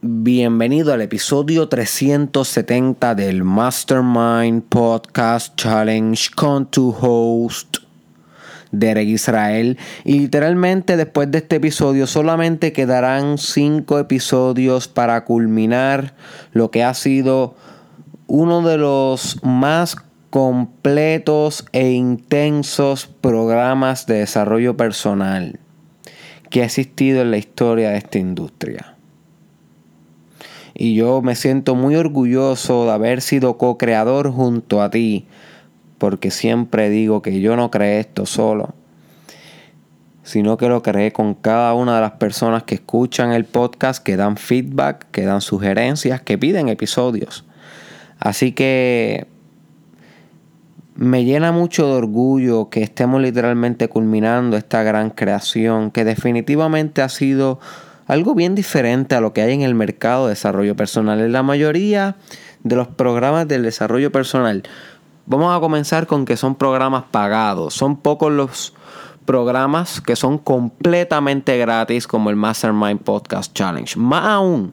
Bienvenido 0.00 0.92
al 0.92 1.00
episodio 1.00 1.68
370 1.68 3.16
del 3.16 3.42
Mastermind 3.42 4.62
Podcast 4.62 5.56
Challenge 5.56 6.30
con 6.36 6.70
tu 6.70 6.94
host 7.00 7.78
Derek 8.70 9.08
Israel. 9.08 9.76
Y 10.04 10.20
literalmente 10.20 10.96
después 10.96 11.32
de 11.32 11.38
este 11.38 11.56
episodio 11.56 12.06
solamente 12.06 12.72
quedarán 12.72 13.38
5 13.38 13.98
episodios 13.98 14.86
para 14.86 15.24
culminar 15.24 16.14
lo 16.52 16.70
que 16.70 16.84
ha 16.84 16.94
sido 16.94 17.56
uno 18.28 18.62
de 18.62 18.78
los 18.78 19.42
más 19.42 19.96
completos 20.30 21.66
e 21.72 21.90
intensos 21.90 23.08
programas 23.20 24.06
de 24.06 24.20
desarrollo 24.20 24.76
personal 24.76 25.58
que 26.50 26.62
ha 26.62 26.66
existido 26.66 27.20
en 27.20 27.32
la 27.32 27.38
historia 27.38 27.90
de 27.90 27.98
esta 27.98 28.18
industria 28.18 28.94
y 30.80 30.94
yo 30.94 31.22
me 31.22 31.34
siento 31.34 31.74
muy 31.74 31.96
orgulloso 31.96 32.84
de 32.84 32.92
haber 32.92 33.20
sido 33.20 33.58
co-creador 33.58 34.30
junto 34.30 34.80
a 34.80 34.90
ti, 34.90 35.26
porque 35.98 36.30
siempre 36.30 36.88
digo 36.88 37.20
que 37.20 37.40
yo 37.40 37.56
no 37.56 37.68
creé 37.72 37.98
esto 37.98 38.26
solo, 38.26 38.76
sino 40.22 40.56
que 40.56 40.68
lo 40.68 40.80
creé 40.80 41.12
con 41.12 41.34
cada 41.34 41.74
una 41.74 41.96
de 41.96 42.00
las 42.02 42.12
personas 42.12 42.62
que 42.62 42.76
escuchan 42.76 43.32
el 43.32 43.44
podcast, 43.44 44.00
que 44.00 44.16
dan 44.16 44.36
feedback, 44.36 45.10
que 45.10 45.22
dan 45.24 45.40
sugerencias, 45.40 46.22
que 46.22 46.38
piden 46.38 46.68
episodios. 46.68 47.44
Así 48.20 48.52
que 48.52 49.26
me 50.94 51.24
llena 51.24 51.50
mucho 51.50 51.88
de 51.88 51.94
orgullo 51.94 52.70
que 52.70 52.84
estemos 52.84 53.20
literalmente 53.20 53.88
culminando 53.88 54.56
esta 54.56 54.84
gran 54.84 55.10
creación, 55.10 55.90
que 55.90 56.04
definitivamente 56.04 57.02
ha 57.02 57.08
sido 57.08 57.58
algo 58.08 58.34
bien 58.34 58.54
diferente 58.54 59.14
a 59.14 59.20
lo 59.20 59.32
que 59.32 59.42
hay 59.42 59.52
en 59.52 59.62
el 59.62 59.74
mercado 59.74 60.24
de 60.24 60.30
desarrollo 60.30 60.74
personal. 60.74 61.20
En 61.20 61.30
la 61.30 61.42
mayoría 61.42 62.16
de 62.64 62.74
los 62.74 62.88
programas 62.88 63.46
del 63.46 63.62
desarrollo 63.62 64.10
personal, 64.10 64.62
vamos 65.26 65.56
a 65.56 65.60
comenzar 65.60 66.06
con 66.06 66.24
que 66.24 66.38
son 66.38 66.54
programas 66.54 67.04
pagados. 67.10 67.74
Son 67.74 67.98
pocos 67.98 68.32
los 68.32 68.74
programas 69.26 70.00
que 70.00 70.16
son 70.16 70.38
completamente 70.38 71.58
gratis 71.58 72.06
como 72.06 72.30
el 72.30 72.36
Mastermind 72.36 73.02
Podcast 73.02 73.52
Challenge. 73.52 73.98
Más 73.98 74.24
aún, 74.24 74.72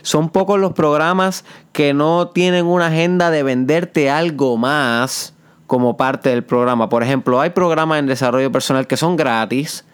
son 0.00 0.30
pocos 0.30 0.58
los 0.58 0.72
programas 0.72 1.44
que 1.72 1.92
no 1.92 2.28
tienen 2.28 2.64
una 2.64 2.86
agenda 2.86 3.30
de 3.30 3.42
venderte 3.42 4.08
algo 4.08 4.56
más 4.56 5.34
como 5.66 5.98
parte 5.98 6.30
del 6.30 6.42
programa. 6.42 6.88
Por 6.88 7.02
ejemplo, 7.02 7.38
hay 7.38 7.50
programas 7.50 7.98
en 7.98 8.06
desarrollo 8.06 8.50
personal 8.50 8.86
que 8.86 8.96
son 8.96 9.16
gratis 9.16 9.84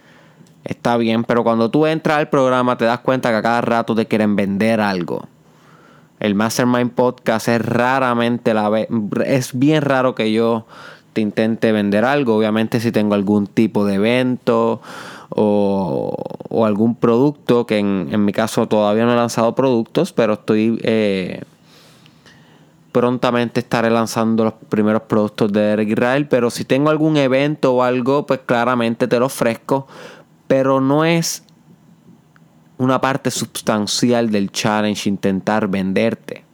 está 0.64 0.96
bien, 0.96 1.24
pero 1.24 1.44
cuando 1.44 1.70
tú 1.70 1.86
entras 1.86 2.18
al 2.18 2.28
programa 2.28 2.76
te 2.76 2.84
das 2.84 3.00
cuenta 3.00 3.30
que 3.30 3.36
a 3.36 3.42
cada 3.42 3.60
rato 3.60 3.94
te 3.94 4.06
quieren 4.06 4.36
vender 4.36 4.80
algo. 4.80 5.26
El 6.20 6.34
Mastermind 6.34 6.92
Podcast 6.92 7.48
es 7.48 7.64
raramente 7.64 8.52
la 8.52 8.68
vez, 8.68 8.88
es 9.24 9.56
bien 9.56 9.82
raro 9.82 10.14
que 10.14 10.32
yo 10.32 10.66
te 11.12 11.20
intente 11.20 11.72
vender 11.72 12.04
algo. 12.04 12.36
Obviamente 12.36 12.80
si 12.80 12.92
tengo 12.92 13.14
algún 13.14 13.46
tipo 13.46 13.84
de 13.84 13.94
evento 13.94 14.80
o, 15.30 16.64
algún 16.64 16.96
producto, 16.96 17.66
que 17.66 17.78
en, 17.78 18.24
mi 18.24 18.32
caso 18.32 18.66
todavía 18.66 19.04
no 19.04 19.12
he 19.12 19.16
lanzado 19.16 19.54
productos, 19.54 20.12
pero 20.12 20.34
estoy... 20.34 20.80
Eh, 20.82 21.42
prontamente 22.92 23.60
estaré 23.60 23.90
lanzando 23.90 24.44
los 24.44 24.54
primeros 24.68 25.02
productos 25.02 25.52
de 25.52 25.72
Eric 25.72 25.90
Israel, 25.90 26.26
pero 26.26 26.50
si 26.50 26.64
tengo 26.64 26.90
algún 26.90 27.16
evento 27.16 27.74
o 27.74 27.82
algo, 27.82 28.26
pues 28.26 28.40
claramente 28.44 29.06
te 29.06 29.20
lo 29.20 29.26
ofrezco 29.26 29.86
pero 30.48 30.80
no 30.80 31.04
es 31.04 31.44
una 32.78 33.00
parte 33.00 33.30
sustancial 33.30 34.30
del 34.30 34.50
challenge 34.50 35.08
intentar 35.08 35.68
venderte. 35.68 36.44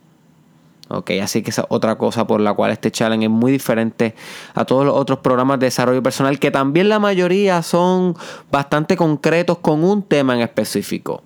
Ok, 0.89 1.13
así 1.23 1.43
que 1.43 1.51
esa 1.51 1.63
es 1.63 1.67
otra 1.71 1.97
cosa 1.97 2.27
por 2.27 2.41
la 2.41 2.53
cual 2.53 2.71
este 2.71 2.91
challenge 2.91 3.25
es 3.25 3.31
muy 3.31 3.51
diferente 3.51 4.15
a 4.55 4.67
todos 4.67 4.85
los 4.85 4.95
otros 4.95 5.21
programas 5.21 5.59
de 5.59 5.67
desarrollo 5.67 6.03
personal, 6.03 6.39
que 6.39 6.51
también 6.51 6.91
la 6.91 6.99
mayoría 6.99 7.63
son 7.63 8.15
bastante 8.51 8.97
concretos 8.97 9.59
con 9.59 9.83
un 9.83 10.03
tema 10.03 10.35
en 10.35 10.43
específico. 10.43 11.23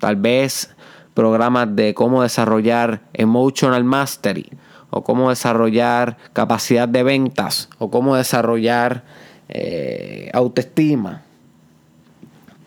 Tal 0.00 0.16
vez 0.16 0.74
programas 1.14 1.74
de 1.76 1.94
cómo 1.94 2.22
desarrollar 2.22 3.02
emotional 3.12 3.84
mastery, 3.84 4.50
o 4.90 5.04
cómo 5.04 5.30
desarrollar 5.30 6.16
capacidad 6.32 6.88
de 6.88 7.02
ventas, 7.04 7.68
o 7.78 7.90
cómo 7.90 8.16
desarrollar 8.16 9.04
eh, 9.48 10.30
autoestima. 10.32 11.22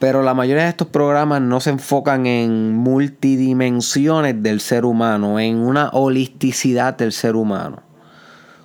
Pero 0.04 0.22
la 0.22 0.34
mayoría 0.34 0.64
de 0.64 0.70
estos 0.70 0.90
programas 0.90 1.42
no 1.42 1.62
se 1.62 1.70
enfocan 1.70 2.26
en 2.26 2.74
multidimensiones 2.74 4.44
del 4.44 4.60
ser 4.60 4.84
humano, 4.84 5.40
en 5.40 5.60
una 5.60 5.92
holisticidad 5.94 6.98
del 6.98 7.14
ser 7.14 7.38
humano. 7.38 7.84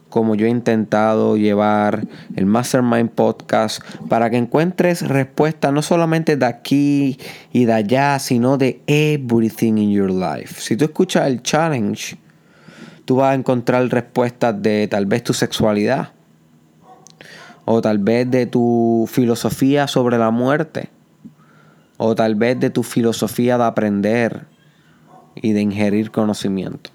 Como 0.08 0.34
yo 0.34 0.46
he 0.46 0.50
intentado 0.50 1.36
llevar 1.36 2.08
el 2.34 2.44
Mastermind 2.46 3.10
Podcast 3.10 3.80
para 4.08 4.30
que 4.30 4.36
encuentres 4.36 5.06
respuestas 5.06 5.72
no 5.72 5.80
solamente 5.80 6.36
de 6.36 6.44
aquí 6.44 7.20
y 7.52 7.66
de 7.66 7.72
allá, 7.72 8.18
sino 8.18 8.58
de 8.58 8.82
everything 8.88 9.74
in 9.78 9.92
your 9.92 10.10
life. 10.10 10.60
Si 10.60 10.76
tú 10.76 10.86
escuchas 10.86 11.28
el 11.28 11.44
challenge, 11.44 12.18
tú 13.04 13.14
vas 13.14 13.30
a 13.30 13.34
encontrar 13.34 13.86
respuestas 13.90 14.60
de 14.60 14.88
tal 14.88 15.06
vez 15.06 15.22
tu 15.22 15.32
sexualidad, 15.32 16.10
o 17.64 17.80
tal 17.80 17.98
vez 17.98 18.28
de 18.28 18.46
tu 18.46 19.08
filosofía 19.08 19.86
sobre 19.86 20.18
la 20.18 20.32
muerte 20.32 20.97
o 21.98 22.14
tal 22.14 22.36
vez 22.36 22.58
de 22.58 22.70
tu 22.70 22.82
filosofía 22.82 23.58
de 23.58 23.64
aprender 23.64 24.46
y 25.34 25.52
de 25.52 25.60
ingerir 25.60 26.10
conocimiento. 26.10 26.90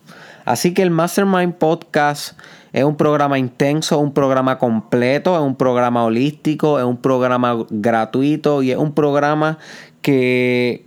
Así 0.46 0.74
que 0.74 0.82
el 0.82 0.90
Mastermind 0.90 1.54
Podcast 1.54 2.38
es 2.74 2.84
un 2.84 2.98
programa 2.98 3.38
intenso, 3.38 4.00
un 4.00 4.14
programa 4.14 4.58
completo, 4.58 5.36
es 5.36 5.42
un 5.42 5.56
programa 5.56 6.04
holístico, 6.04 6.80
es 6.80 6.86
un 6.86 6.98
programa 6.98 7.66
gratuito 7.70 8.64
y 8.64 8.72
es 8.72 8.78
un 8.78 8.94
programa 8.94 9.60
que 10.02 10.86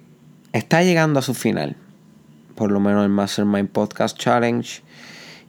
está 0.53 0.83
llegando 0.83 1.21
a 1.21 1.23
su 1.23 1.33
final. 1.33 1.77
Por 2.55 2.73
lo 2.73 2.81
menos 2.81 3.05
el 3.05 3.11
Mastermind 3.11 3.69
Podcast 3.69 4.19
Challenge. 4.19 4.83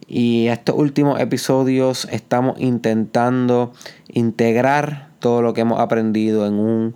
Y 0.06 0.46
estos 0.46 0.74
últimos 0.78 1.20
episodios 1.20 2.08
estamos 2.10 2.58
intentando 2.60 3.72
integrar 4.08 5.08
todo 5.18 5.42
lo 5.42 5.52
que 5.52 5.62
hemos 5.62 5.80
aprendido 5.80 6.46
en 6.46 6.54
un 6.54 6.94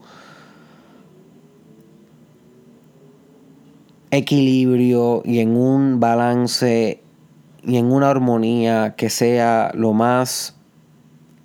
equilibrio 4.12 5.22
y 5.24 5.40
en 5.40 5.56
un 5.56 5.98
balance 5.98 7.00
y 7.64 7.76
en 7.76 7.90
una 7.90 8.10
armonía 8.10 8.94
que 8.96 9.10
sea 9.10 9.72
lo 9.74 9.94
más 9.94 10.54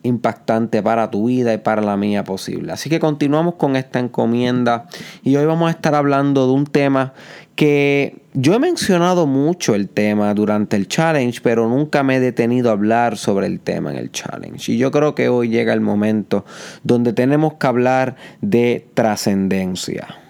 impactante 0.03 0.83
para 0.83 1.09
tu 1.09 1.27
vida 1.27 1.53
y 1.53 1.57
para 1.57 1.81
la 1.81 1.97
mía 1.97 2.23
posible. 2.23 2.71
Así 2.71 2.89
que 2.89 2.99
continuamos 2.99 3.55
con 3.55 3.75
esta 3.75 3.99
encomienda 3.99 4.87
y 5.23 5.35
hoy 5.35 5.45
vamos 5.45 5.67
a 5.69 5.71
estar 5.71 5.95
hablando 5.95 6.45
de 6.45 6.53
un 6.53 6.65
tema 6.65 7.13
que 7.55 8.21
yo 8.33 8.53
he 8.53 8.59
mencionado 8.59 9.27
mucho 9.27 9.73
el 9.73 9.89
tema 9.89 10.33
durante 10.33 10.75
el 10.75 10.87
challenge, 10.87 11.39
pero 11.41 11.67
nunca 11.67 12.03
me 12.03 12.17
he 12.17 12.19
detenido 12.19 12.69
a 12.69 12.73
hablar 12.73 13.17
sobre 13.17 13.47
el 13.47 13.59
tema 13.59 13.91
en 13.91 13.97
el 13.97 14.11
challenge. 14.11 14.71
Y 14.71 14.77
yo 14.77 14.91
creo 14.91 15.15
que 15.15 15.29
hoy 15.29 15.49
llega 15.49 15.73
el 15.73 15.81
momento 15.81 16.45
donde 16.83 17.13
tenemos 17.13 17.55
que 17.55 17.67
hablar 17.67 18.15
de 18.41 18.87
trascendencia. 18.93 20.26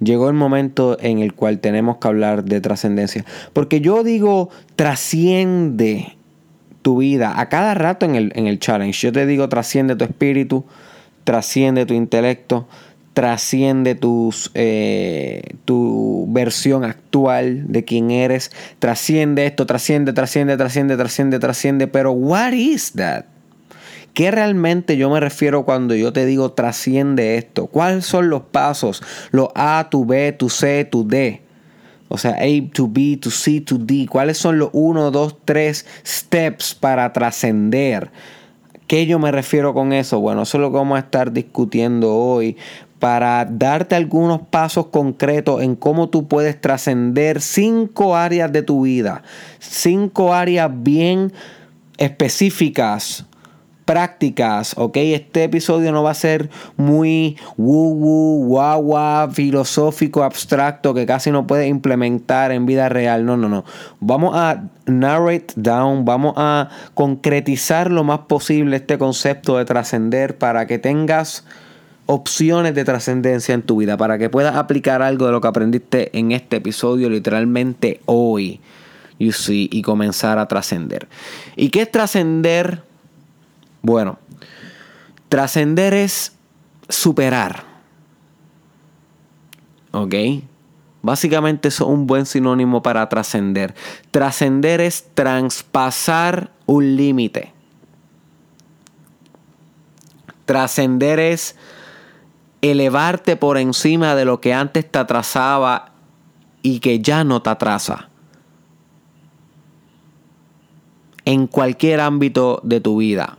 Llegó 0.00 0.28
el 0.28 0.34
momento 0.34 0.96
en 1.00 1.18
el 1.18 1.34
cual 1.34 1.58
tenemos 1.60 1.98
que 1.98 2.08
hablar 2.08 2.44
de 2.44 2.60
trascendencia. 2.60 3.24
Porque 3.52 3.80
yo 3.80 4.02
digo, 4.04 4.50
trasciende 4.76 6.16
tu 6.82 6.98
vida. 6.98 7.40
A 7.40 7.48
cada 7.48 7.74
rato 7.74 8.06
en 8.06 8.14
el, 8.14 8.32
en 8.36 8.46
el 8.46 8.58
challenge, 8.58 9.06
yo 9.06 9.12
te 9.12 9.26
digo, 9.26 9.48
trasciende 9.48 9.96
tu 9.96 10.04
espíritu, 10.04 10.64
trasciende 11.24 11.86
tu 11.86 11.94
intelecto, 11.94 12.68
trasciende 13.12 13.94
tus, 13.94 14.50
eh, 14.54 15.42
tu 15.64 16.26
versión 16.28 16.84
actual 16.84 17.72
de 17.72 17.84
quién 17.84 18.10
eres, 18.10 18.52
trasciende 18.78 19.46
esto, 19.46 19.66
trasciende, 19.66 20.12
trasciende, 20.12 20.56
trasciende, 20.56 20.96
trasciende, 20.96 21.38
trasciende, 21.38 21.86
pero 21.88 22.12
what 22.12 22.52
is 22.52 22.92
that? 22.92 23.24
¿Qué 24.16 24.30
realmente 24.30 24.96
yo 24.96 25.10
me 25.10 25.20
refiero 25.20 25.66
cuando 25.66 25.94
yo 25.94 26.10
te 26.10 26.24
digo 26.24 26.52
trasciende 26.52 27.36
esto? 27.36 27.66
¿Cuáles 27.66 28.06
son 28.06 28.30
los 28.30 28.44
pasos? 28.44 29.02
Los 29.30 29.50
A, 29.54 29.88
tu 29.90 30.06
B, 30.06 30.32
tu 30.32 30.48
C, 30.48 30.86
tu 30.86 31.06
D. 31.06 31.42
O 32.08 32.16
sea, 32.16 32.30
A 32.30 32.72
to 32.72 32.88
B, 32.88 33.18
to 33.20 33.30
C, 33.30 33.60
to 33.60 33.76
D. 33.76 34.06
¿Cuáles 34.10 34.38
son 34.38 34.58
los 34.58 34.70
1, 34.72 35.10
2, 35.10 35.36
3 35.44 35.86
steps 36.06 36.74
para 36.74 37.12
trascender? 37.12 38.10
¿Qué 38.86 39.04
yo 39.04 39.18
me 39.18 39.30
refiero 39.32 39.74
con 39.74 39.92
eso? 39.92 40.18
Bueno, 40.18 40.44
eso 40.44 40.56
es 40.56 40.62
lo 40.62 40.70
que 40.70 40.78
vamos 40.78 40.96
a 40.96 41.00
estar 41.00 41.30
discutiendo 41.30 42.14
hoy 42.14 42.56
para 42.98 43.44
darte 43.44 43.96
algunos 43.96 44.40
pasos 44.40 44.86
concretos 44.86 45.62
en 45.62 45.76
cómo 45.76 46.08
tú 46.08 46.26
puedes 46.26 46.58
trascender 46.58 47.42
cinco 47.42 48.16
áreas 48.16 48.50
de 48.50 48.62
tu 48.62 48.84
vida. 48.84 49.22
Cinco 49.58 50.32
áreas 50.32 50.70
bien 50.72 51.34
específicas 51.98 53.26
prácticas, 53.86 54.74
¿ok? 54.76 54.96
Este 54.96 55.44
episodio 55.44 55.92
no 55.92 56.02
va 56.02 56.10
a 56.10 56.14
ser 56.14 56.50
muy 56.76 57.38
woo 57.56 58.44
guagua, 58.44 59.30
filosófico, 59.32 60.24
abstracto, 60.24 60.92
que 60.92 61.06
casi 61.06 61.30
no 61.30 61.46
puede 61.46 61.68
implementar 61.68 62.50
en 62.50 62.66
vida 62.66 62.88
real. 62.88 63.24
No, 63.24 63.36
no, 63.36 63.48
no. 63.48 63.64
Vamos 64.00 64.36
a 64.36 64.64
narrate 64.86 65.54
down, 65.54 66.04
vamos 66.04 66.34
a 66.36 66.68
concretizar 66.94 67.90
lo 67.90 68.02
más 68.02 68.20
posible 68.20 68.76
este 68.76 68.98
concepto 68.98 69.56
de 69.56 69.64
trascender 69.64 70.36
para 70.36 70.66
que 70.66 70.78
tengas 70.78 71.44
opciones 72.06 72.74
de 72.74 72.84
trascendencia 72.84 73.54
en 73.54 73.62
tu 73.62 73.76
vida, 73.76 73.96
para 73.96 74.18
que 74.18 74.28
puedas 74.28 74.56
aplicar 74.56 75.00
algo 75.00 75.26
de 75.26 75.32
lo 75.32 75.40
que 75.40 75.48
aprendiste 75.48 76.16
en 76.18 76.32
este 76.32 76.56
episodio 76.56 77.08
literalmente 77.08 78.00
hoy. 78.06 78.60
You 79.18 79.32
see, 79.32 79.70
y 79.72 79.80
comenzar 79.80 80.38
a 80.38 80.46
trascender. 80.46 81.08
¿Y 81.56 81.70
qué 81.70 81.82
es 81.82 81.90
trascender? 81.90 82.82
Bueno, 83.86 84.18
trascender 85.28 85.94
es 85.94 86.36
superar. 86.88 87.62
¿Ok? 89.92 90.12
Básicamente 91.02 91.68
es 91.68 91.80
un 91.80 92.08
buen 92.08 92.26
sinónimo 92.26 92.82
para 92.82 93.08
trascender. 93.08 93.76
Trascender 94.10 94.80
es 94.80 95.06
traspasar 95.14 96.50
un 96.66 96.96
límite. 96.96 97.52
Trascender 100.46 101.20
es 101.20 101.54
elevarte 102.62 103.36
por 103.36 103.56
encima 103.56 104.16
de 104.16 104.24
lo 104.24 104.40
que 104.40 104.52
antes 104.52 104.90
te 104.90 104.98
atrasaba 104.98 105.92
y 106.60 106.80
que 106.80 106.98
ya 106.98 107.22
no 107.22 107.40
te 107.40 107.50
atrasa. 107.50 108.08
En 111.24 111.46
cualquier 111.46 112.00
ámbito 112.00 112.60
de 112.64 112.80
tu 112.80 112.96
vida. 112.96 113.38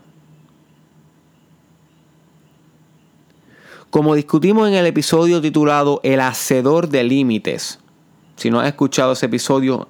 Como 3.97 4.13
discutimos 4.13 4.67
en 4.67 4.75
el 4.75 4.85
episodio 4.85 5.41
titulado 5.41 6.01
El 6.03 6.19
Hacedor 6.19 6.88
de 6.88 7.03
Límites, 7.03 7.79
si 8.35 8.51
no 8.51 8.59
has 8.59 8.67
escuchado 8.67 9.13
ese 9.13 9.25
episodio, 9.25 9.88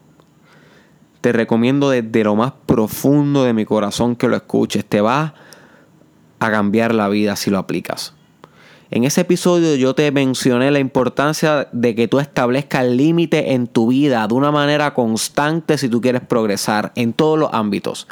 te 1.20 1.34
recomiendo 1.34 1.90
desde 1.90 2.24
lo 2.24 2.34
más 2.38 2.54
profundo 2.66 3.44
de 3.44 3.52
mi 3.52 3.66
corazón 3.66 4.16
que 4.16 4.30
lo 4.30 4.38
escuches. 4.38 4.86
Te 4.86 5.02
va 5.02 5.34
a 6.40 6.52
cambiar 6.52 6.96
la 6.96 7.10
vida 7.10 7.36
si 7.36 7.52
lo 7.52 7.58
aplicas. 7.58 8.14
En 8.92 9.04
ese 9.04 9.20
episodio 9.20 9.76
yo 9.76 9.94
te 9.94 10.10
mencioné 10.14 10.72
la 10.72 10.80
importancia 10.80 11.68
de 11.74 11.94
que 11.94 12.08
tú 12.08 12.22
establezcas 12.22 12.86
límites 12.86 13.44
en 13.48 13.68
tu 13.68 13.88
vida 13.88 14.26
de 14.26 14.34
una 14.34 14.54
manera 14.54 14.94
constante 14.94 15.78
si 15.78 15.90
tú 15.90 16.00
quieres 16.00 16.22
progresar 16.22 16.94
en 16.96 17.12
todos 17.12 17.38
los 17.38 17.50
ámbitos. 17.52 18.08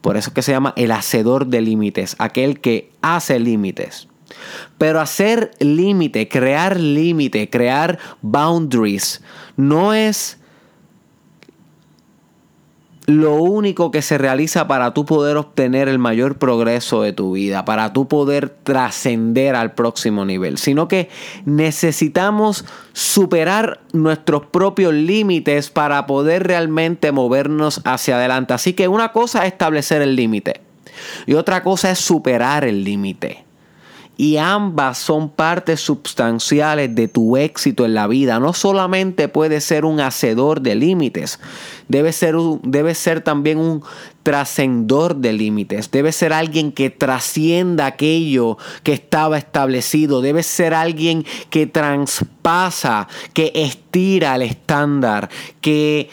Por 0.00 0.16
eso 0.16 0.30
es 0.30 0.34
que 0.34 0.42
se 0.42 0.50
llama 0.50 0.74
el 0.74 0.90
hacedor 0.90 1.46
de 1.46 1.60
límites, 1.60 2.16
aquel 2.18 2.58
que 2.58 2.90
hace 3.02 3.38
límites. 3.38 4.07
Pero 4.78 5.00
hacer 5.00 5.52
límite, 5.58 6.28
crear 6.28 6.78
límite, 6.78 7.50
crear 7.50 7.98
boundaries, 8.22 9.22
no 9.56 9.94
es 9.94 10.38
lo 13.08 13.36
único 13.36 13.90
que 13.90 14.02
se 14.02 14.18
realiza 14.18 14.68
para 14.68 14.92
tú 14.92 15.06
poder 15.06 15.38
obtener 15.38 15.88
el 15.88 15.98
mayor 15.98 16.36
progreso 16.36 17.00
de 17.00 17.14
tu 17.14 17.32
vida, 17.32 17.64
para 17.64 17.94
tú 17.94 18.06
poder 18.06 18.50
trascender 18.50 19.56
al 19.56 19.72
próximo 19.72 20.26
nivel, 20.26 20.58
sino 20.58 20.88
que 20.88 21.08
necesitamos 21.46 22.66
superar 22.92 23.80
nuestros 23.94 24.44
propios 24.44 24.92
límites 24.92 25.70
para 25.70 26.04
poder 26.06 26.46
realmente 26.46 27.10
movernos 27.10 27.80
hacia 27.86 28.16
adelante. 28.16 28.52
Así 28.52 28.74
que 28.74 28.88
una 28.88 29.10
cosa 29.12 29.46
es 29.46 29.52
establecer 29.52 30.02
el 30.02 30.14
límite 30.14 30.60
y 31.24 31.32
otra 31.32 31.62
cosa 31.62 31.90
es 31.90 31.98
superar 31.98 32.64
el 32.64 32.84
límite 32.84 33.47
y 34.20 34.36
ambas 34.36 34.98
son 34.98 35.30
partes 35.30 35.80
sustanciales 35.80 36.92
de 36.92 37.06
tu 37.06 37.36
éxito 37.36 37.84
en 37.84 37.94
la 37.94 38.08
vida. 38.08 38.40
No 38.40 38.52
solamente 38.52 39.28
puedes 39.28 39.62
ser 39.62 39.84
un 39.84 40.00
hacedor 40.00 40.60
de 40.60 40.74
límites, 40.74 41.38
debe 41.86 42.12
ser, 42.12 42.34
ser 42.94 43.20
también 43.20 43.58
un 43.58 43.84
trascendor 44.24 45.14
de 45.14 45.32
límites, 45.32 45.92
debe 45.92 46.10
ser 46.10 46.32
alguien 46.32 46.72
que 46.72 46.90
trascienda 46.90 47.86
aquello 47.86 48.58
que 48.82 48.92
estaba 48.92 49.38
establecido, 49.38 50.20
debe 50.20 50.42
ser 50.42 50.74
alguien 50.74 51.24
que 51.48 51.68
transpasa, 51.68 53.06
que 53.34 53.52
estira 53.54 54.34
el 54.34 54.42
estándar, 54.42 55.28
que 55.60 56.10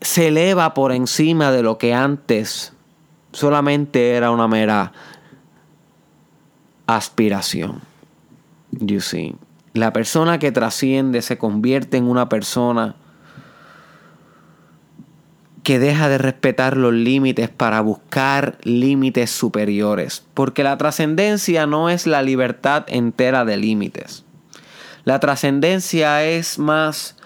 se 0.00 0.28
eleva 0.28 0.72
por 0.72 0.92
encima 0.92 1.50
de 1.50 1.64
lo 1.64 1.78
que 1.78 1.92
antes 1.92 2.73
solamente 3.34 4.12
era 4.12 4.30
una 4.30 4.48
mera 4.48 4.92
aspiración. 6.86 7.82
You 8.70 9.00
see. 9.00 9.36
La 9.74 9.92
persona 9.92 10.38
que 10.38 10.52
trasciende 10.52 11.20
se 11.20 11.36
convierte 11.36 11.96
en 11.96 12.04
una 12.04 12.28
persona 12.28 12.94
que 15.64 15.78
deja 15.78 16.08
de 16.08 16.18
respetar 16.18 16.76
los 16.76 16.92
límites 16.92 17.48
para 17.48 17.80
buscar 17.80 18.58
límites 18.62 19.30
superiores. 19.30 20.24
Porque 20.34 20.62
la 20.62 20.76
trascendencia 20.76 21.66
no 21.66 21.88
es 21.88 22.06
la 22.06 22.22
libertad 22.22 22.84
entera 22.86 23.44
de 23.44 23.56
límites. 23.56 24.24
La 25.04 25.20
trascendencia 25.20 26.24
es 26.24 26.58
más 26.58 27.16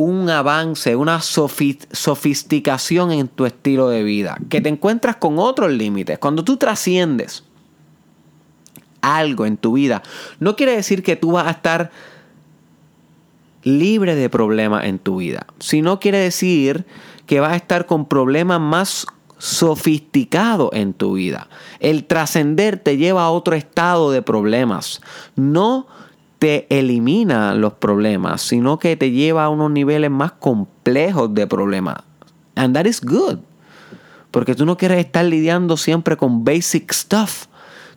un 0.00 0.30
avance, 0.30 0.96
una 0.96 1.20
sofisticación 1.20 3.12
en 3.12 3.28
tu 3.28 3.44
estilo 3.44 3.90
de 3.90 4.02
vida, 4.02 4.38
que 4.48 4.62
te 4.62 4.70
encuentras 4.70 5.16
con 5.16 5.38
otros 5.38 5.70
límites. 5.70 6.18
Cuando 6.18 6.42
tú 6.42 6.56
trasciendes 6.56 7.44
algo 9.02 9.44
en 9.44 9.58
tu 9.58 9.74
vida, 9.74 10.02
no 10.38 10.56
quiere 10.56 10.74
decir 10.74 11.02
que 11.02 11.16
tú 11.16 11.32
vas 11.32 11.48
a 11.48 11.50
estar 11.50 11.90
libre 13.62 14.14
de 14.14 14.30
problemas 14.30 14.86
en 14.86 14.98
tu 14.98 15.18
vida, 15.18 15.46
sino 15.58 16.00
quiere 16.00 16.16
decir 16.16 16.86
que 17.26 17.40
vas 17.40 17.52
a 17.52 17.56
estar 17.56 17.84
con 17.84 18.06
problemas 18.06 18.58
más 18.58 19.06
sofisticados 19.36 20.70
en 20.72 20.94
tu 20.94 21.12
vida. 21.12 21.48
El 21.78 22.06
trascender 22.06 22.78
te 22.78 22.96
lleva 22.96 23.24
a 23.24 23.30
otro 23.30 23.54
estado 23.54 24.10
de 24.12 24.22
problemas, 24.22 25.02
no 25.36 25.86
te 26.40 26.66
elimina 26.70 27.54
los 27.54 27.74
problemas, 27.74 28.40
sino 28.40 28.78
que 28.78 28.96
te 28.96 29.10
lleva 29.10 29.44
a 29.44 29.50
unos 29.50 29.70
niveles 29.70 30.10
más 30.10 30.32
complejos 30.32 31.32
de 31.34 31.46
problemas. 31.46 31.98
And 32.56 32.74
that 32.74 32.86
is 32.86 33.02
good. 33.02 33.40
Porque 34.30 34.54
tú 34.54 34.64
no 34.64 34.78
quieres 34.78 35.04
estar 35.04 35.24
lidiando 35.24 35.76
siempre 35.76 36.16
con 36.16 36.42
basic 36.42 36.92
stuff. 36.92 37.44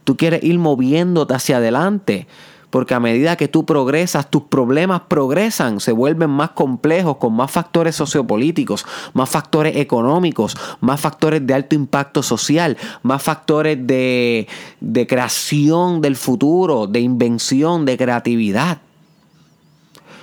Tú 0.03 0.17
quieres 0.17 0.43
ir 0.43 0.59
moviéndote 0.59 1.33
hacia 1.33 1.57
adelante. 1.57 2.27
Porque 2.73 2.95
a 2.95 2.99
medida 2.99 3.35
que 3.35 3.47
tú 3.47 3.67
progresas, 3.67 4.31
tus 4.31 4.45
problemas 4.45 5.01
progresan, 5.01 5.79
se 5.79 5.91
vuelven 5.91 6.31
más 6.31 6.49
complejos, 6.53 7.17
con 7.17 7.35
más 7.35 7.51
factores 7.51 7.95
sociopolíticos, 7.95 8.83
más 9.13 9.29
factores 9.29 9.75
económicos, 9.75 10.57
más 10.81 10.99
factores 10.99 11.45
de 11.45 11.53
alto 11.53 11.75
impacto 11.75 12.23
social, 12.23 12.75
más 13.03 13.21
factores 13.21 13.77
de, 13.85 14.47
de 14.81 15.05
creación 15.05 16.01
del 16.01 16.15
futuro, 16.15 16.87
de 16.87 17.01
invención, 17.01 17.85
de 17.85 17.95
creatividad. 17.95 18.79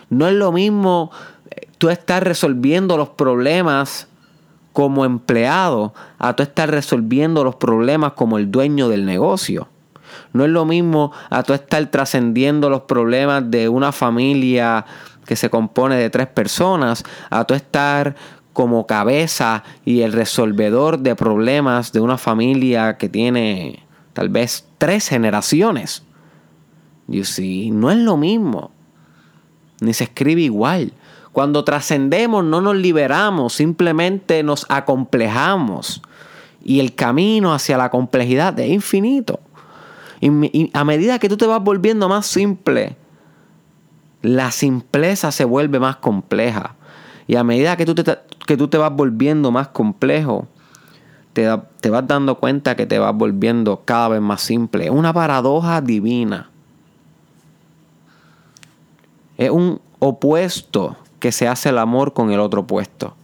No 0.08 0.26
es 0.26 0.34
lo 0.34 0.50
mismo 0.50 1.12
eh, 1.52 1.68
tú 1.78 1.88
estar 1.88 2.24
resolviendo 2.24 2.96
los 2.96 3.10
problemas 3.10 4.08
como 4.72 5.04
empleado 5.04 5.94
a 6.18 6.34
tú 6.34 6.42
estar 6.42 6.68
resolviendo 6.68 7.44
los 7.44 7.54
problemas 7.54 8.14
como 8.14 8.38
el 8.38 8.50
dueño 8.50 8.88
del 8.88 9.06
negocio. 9.06 9.68
No 10.32 10.44
es 10.44 10.50
lo 10.50 10.64
mismo 10.64 11.12
a 11.28 11.42
tú 11.42 11.52
estar 11.52 11.84
trascendiendo 11.86 12.70
los 12.70 12.82
problemas 12.82 13.50
de 13.50 13.68
una 13.68 13.92
familia 13.92 14.84
que 15.26 15.36
se 15.36 15.50
compone 15.50 15.96
de 15.96 16.10
tres 16.10 16.26
personas, 16.26 17.04
a 17.30 17.44
tú 17.44 17.54
estar 17.54 18.16
como 18.52 18.86
cabeza 18.86 19.62
y 19.84 20.00
el 20.00 20.12
resolvedor 20.12 20.98
de 20.98 21.14
problemas 21.14 21.92
de 21.92 22.00
una 22.00 22.18
familia 22.18 22.96
que 22.98 23.08
tiene 23.08 23.86
tal 24.12 24.28
vez 24.28 24.66
tres 24.78 25.08
generaciones. 25.08 26.02
You 27.06 27.24
see, 27.24 27.70
no 27.70 27.90
es 27.90 27.98
lo 27.98 28.16
mismo, 28.16 28.70
ni 29.80 29.94
se 29.94 30.04
escribe 30.04 30.42
igual. 30.42 30.92
Cuando 31.32 31.64
trascendemos 31.64 32.44
no 32.44 32.60
nos 32.60 32.76
liberamos, 32.76 33.52
simplemente 33.52 34.42
nos 34.42 34.66
acomplejamos. 34.68 36.02
Y 36.62 36.80
el 36.80 36.94
camino 36.94 37.54
hacia 37.54 37.78
la 37.78 37.90
complejidad 37.90 38.58
es 38.58 38.70
infinito. 38.70 39.40
Y, 40.20 40.70
a 40.74 40.84
medida 40.84 41.18
que 41.18 41.28
tú 41.28 41.36
te 41.36 41.46
vas 41.46 41.62
volviendo 41.62 42.08
más 42.08 42.26
simple, 42.26 42.96
la 44.22 44.50
simpleza 44.50 45.32
se 45.32 45.44
vuelve 45.44 45.80
más 45.80 45.96
compleja. 45.96 46.74
Y 47.26 47.36
a 47.36 47.44
medida 47.44 47.76
que 47.76 47.86
tú 47.86 47.94
te, 47.94 48.04
que 48.46 48.56
tú 48.56 48.68
te 48.68 48.76
vas 48.76 48.92
volviendo 48.94 49.50
más 49.50 49.68
complejo, 49.68 50.46
te, 51.32 51.48
te, 51.80 51.90
vas 51.90 52.06
dando 52.06 52.34
cuenta 52.36 52.76
que 52.76 52.86
te 52.86 52.98
vas 52.98 53.14
volviendo 53.14 53.82
cada 53.84 54.08
vez 54.08 54.20
más 54.20 54.42
simple. 54.42 54.84
Es 54.84 54.90
una 54.90 55.12
paradoja 55.12 55.80
divina. 55.80 56.50
Es 59.38 59.50
un 59.50 59.80
opuesto 60.00 60.96
que 61.18 61.32
se 61.32 61.48
hace 61.48 61.70
el 61.70 61.78
amor 61.78 62.12
con 62.12 62.30
el 62.30 62.40
otro 62.40 62.62
opuesto. 62.62 63.14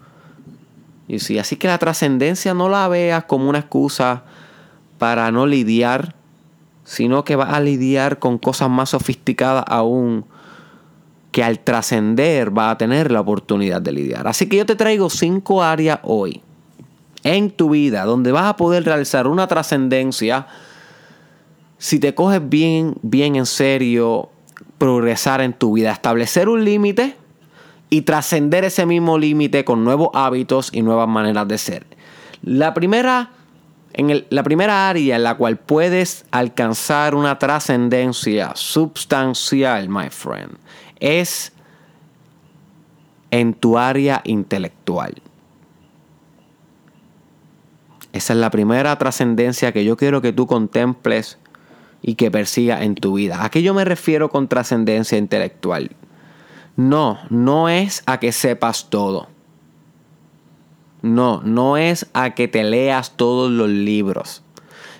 Y 1.09 1.19
sí, 1.19 1.39
así 1.39 1.57
que 1.57 1.69
la 1.69 1.79
trascendencia 1.79 2.55
no 2.55 2.69
la 2.69 2.89
veas 2.89 3.25
como 3.25 3.49
una 3.49 3.59
excusa 3.59 4.25
para 4.99 5.31
no 5.31 5.47
lidiar, 5.47 6.15
sino 6.87 7.25
que 7.25 7.35
vas 7.35 7.53
a 7.53 7.61
lidiar 7.61 8.21
con 8.21 8.39
cosas 8.39 8.71
más 8.71 8.91
sofisticadas 8.91 9.65
aún 9.67 10.25
que 11.33 11.43
al 11.43 11.59
trascender 11.59 12.57
va 12.57 12.71
a 12.71 12.79
tener 12.79 13.11
la 13.11 13.21
oportunidad 13.21 13.83
de 13.83 13.93
lidiar. 13.93 14.27
Así 14.29 14.49
que 14.49 14.57
yo 14.57 14.65
te 14.65 14.77
traigo 14.77 15.11
cinco 15.11 15.63
áreas 15.63 15.99
hoy 16.05 16.41
en 17.25 17.51
tu 17.51 17.71
vida 17.71 18.05
donde 18.05 18.31
vas 18.31 18.47
a 18.47 18.57
poder 18.57 18.85
realizar 18.85 19.27
una 19.27 19.49
trascendencia 19.49 20.47
si 21.77 21.99
te 21.99 22.15
coges 22.15 22.49
bien, 22.49 22.95
bien 23.03 23.35
en 23.35 23.47
serio 23.47 24.31
progresar 24.79 25.41
en 25.41 25.53
tu 25.53 25.73
vida, 25.75 25.91
establecer 25.91 26.49
un 26.49 26.65
límite 26.65 27.17
y 27.91 28.03
trascender 28.03 28.65
ese 28.65 28.87
mismo 28.87 29.19
límite 29.19 29.65
con 29.65 29.85
nuevos 29.85 30.11
hábitos 30.15 30.71
y 30.73 30.83
nuevas 30.83 31.09
maneras 31.09 31.49
de 31.49 31.59
ser. 31.59 31.87
La 32.43 32.75
primera, 32.75 33.31
en 33.97 34.27
la 34.29 34.43
primera 34.43 34.91
área 34.91 35.17
en 35.17 35.23
la 35.23 35.37
cual 35.37 35.57
puedes 35.57 36.27
alcanzar 36.31 37.15
una 37.15 37.39
trascendencia 37.39 38.53
substancial, 38.55 39.89
my 39.89 40.11
friend, 40.11 40.59
es 41.01 41.53
en 43.31 43.55
tu 43.55 43.79
área 43.79 44.21
intelectual. 44.25 45.15
Esa 48.13 48.33
es 48.35 48.39
la 48.39 48.51
primera 48.51 48.97
trascendencia 48.99 49.73
que 49.73 49.85
yo 49.85 49.97
quiero 49.97 50.21
que 50.21 50.33
tú 50.33 50.47
contemples 50.47 51.39
y 52.03 52.15
que 52.17 52.31
persigas 52.31 52.83
en 52.83 52.95
tu 52.95 53.15
vida. 53.15 53.45
¿A 53.45 53.51
qué 53.51 53.63
yo 53.63 53.73
me 53.73 53.85
refiero 53.85 54.29
con 54.29 54.47
trascendencia 54.47 55.17
intelectual? 55.17 55.91
No, 56.77 57.19
no 57.31 57.71
es 57.71 58.03
a 58.05 58.21
que 58.21 58.33
sepas 58.33 58.91
todo. 58.91 59.29
No, 61.07 61.41
no 61.45 61.77
es 61.77 62.07
a 62.15 62.35
que 62.35 62.49
te 62.49 62.65
leas 62.65 63.13
todos 63.17 63.49
los 63.51 63.69
libros, 63.69 64.43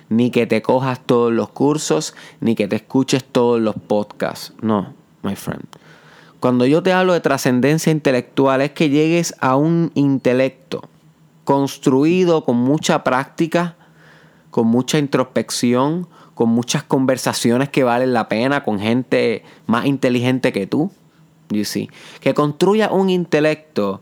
ni 0.07 0.31
que 0.31 0.47
te 0.47 0.61
cojas 0.61 1.01
todos 1.05 1.33
los 1.33 1.49
cursos, 1.49 2.15
ni 2.39 2.55
que 2.55 2.67
te 2.69 2.77
escuches 2.77 3.25
todos 3.25 3.59
los 3.59 3.75
podcasts. 3.75 4.53
No, 4.61 4.93
my 5.21 5.35
friend. 5.35 5.65
Cuando 6.39 6.65
yo 6.65 6.81
te 6.81 6.93
hablo 6.93 7.11
de 7.11 7.19
trascendencia 7.19 7.91
intelectual 7.91 8.61
es 8.61 8.71
que 8.71 8.89
llegues 8.89 9.35
a 9.41 9.57
un 9.57 9.91
intelecto 9.95 10.87
construido 11.43 12.45
con 12.45 12.55
mucha 12.55 13.03
práctica, 13.03 13.75
con 14.49 14.67
mucha 14.67 14.99
introspección, 14.99 16.07
con 16.35 16.47
muchas 16.49 16.83
conversaciones 16.83 17.67
que 17.67 17.83
valen 17.83 18.13
la 18.13 18.29
pena 18.29 18.63
con 18.63 18.79
gente 18.79 19.43
más 19.65 19.85
inteligente 19.85 20.53
que 20.53 20.67
tú. 20.67 20.89
You 21.49 21.65
see. 21.65 21.89
Que 22.21 22.33
construya 22.33 22.91
un 22.91 23.09
intelecto 23.09 24.01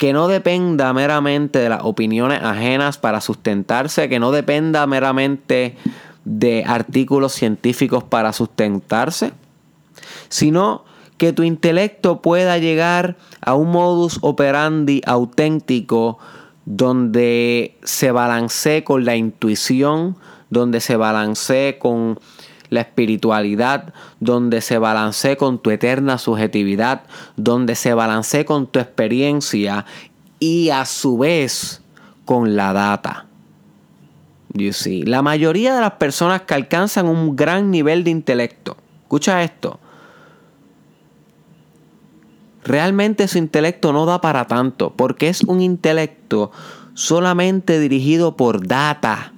que 0.00 0.14
no 0.14 0.28
dependa 0.28 0.94
meramente 0.94 1.58
de 1.58 1.68
las 1.68 1.82
opiniones 1.84 2.42
ajenas 2.42 2.96
para 2.96 3.20
sustentarse, 3.20 4.08
que 4.08 4.18
no 4.18 4.32
dependa 4.32 4.86
meramente 4.86 5.76
de 6.24 6.64
artículos 6.66 7.34
científicos 7.34 8.02
para 8.02 8.32
sustentarse, 8.32 9.34
sino 10.30 10.86
que 11.18 11.34
tu 11.34 11.42
intelecto 11.42 12.22
pueda 12.22 12.56
llegar 12.56 13.18
a 13.42 13.54
un 13.54 13.72
modus 13.72 14.16
operandi 14.22 15.02
auténtico 15.04 16.18
donde 16.64 17.76
se 17.82 18.10
balancee 18.10 18.84
con 18.84 19.04
la 19.04 19.16
intuición, 19.16 20.16
donde 20.48 20.80
se 20.80 20.96
balancee 20.96 21.78
con 21.78 22.18
la 22.70 22.80
espiritualidad, 22.80 23.92
donde 24.20 24.60
se 24.60 24.78
balancee 24.78 25.36
con 25.36 25.58
tu 25.58 25.70
eterna 25.70 26.18
subjetividad, 26.18 27.02
donde 27.36 27.74
se 27.74 27.92
balancee 27.92 28.44
con 28.44 28.66
tu 28.66 28.78
experiencia 28.78 29.84
y 30.38 30.70
a 30.70 30.86
su 30.86 31.18
vez 31.18 31.82
con 32.24 32.56
la 32.56 32.72
data. 32.72 33.26
You 34.52 34.72
see. 34.72 35.02
La 35.02 35.22
mayoría 35.22 35.74
de 35.74 35.80
las 35.80 35.92
personas 35.92 36.42
que 36.42 36.54
alcanzan 36.54 37.06
un 37.06 37.36
gran 37.36 37.70
nivel 37.70 38.02
de 38.04 38.10
intelecto, 38.10 38.76
escucha 39.02 39.42
esto, 39.42 39.78
realmente 42.64 43.28
su 43.28 43.38
intelecto 43.38 43.92
no 43.92 44.06
da 44.06 44.20
para 44.20 44.46
tanto, 44.46 44.92
porque 44.96 45.28
es 45.28 45.42
un 45.42 45.60
intelecto 45.60 46.50
solamente 46.94 47.78
dirigido 47.78 48.36
por 48.36 48.66
data. 48.66 49.32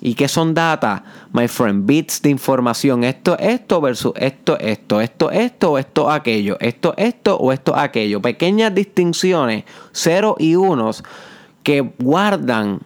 ¿Y 0.00 0.14
qué 0.14 0.28
son 0.28 0.54
data? 0.54 1.02
My 1.32 1.48
friend, 1.48 1.84
bits 1.84 2.22
de 2.22 2.30
información. 2.30 3.02
Esto, 3.02 3.36
esto 3.38 3.80
versus 3.80 4.12
esto, 4.16 4.56
esto, 4.58 5.00
esto, 5.00 5.30
esto, 5.30 5.72
o 5.72 5.78
esto, 5.78 6.10
aquello. 6.10 6.56
Esto, 6.60 6.94
esto 6.96 7.36
o 7.36 7.52
esto, 7.52 7.76
aquello. 7.76 8.22
Pequeñas 8.22 8.74
distinciones, 8.74 9.64
ceros 9.92 10.36
y 10.38 10.54
unos, 10.54 11.02
que 11.64 11.80
guardan 11.98 12.80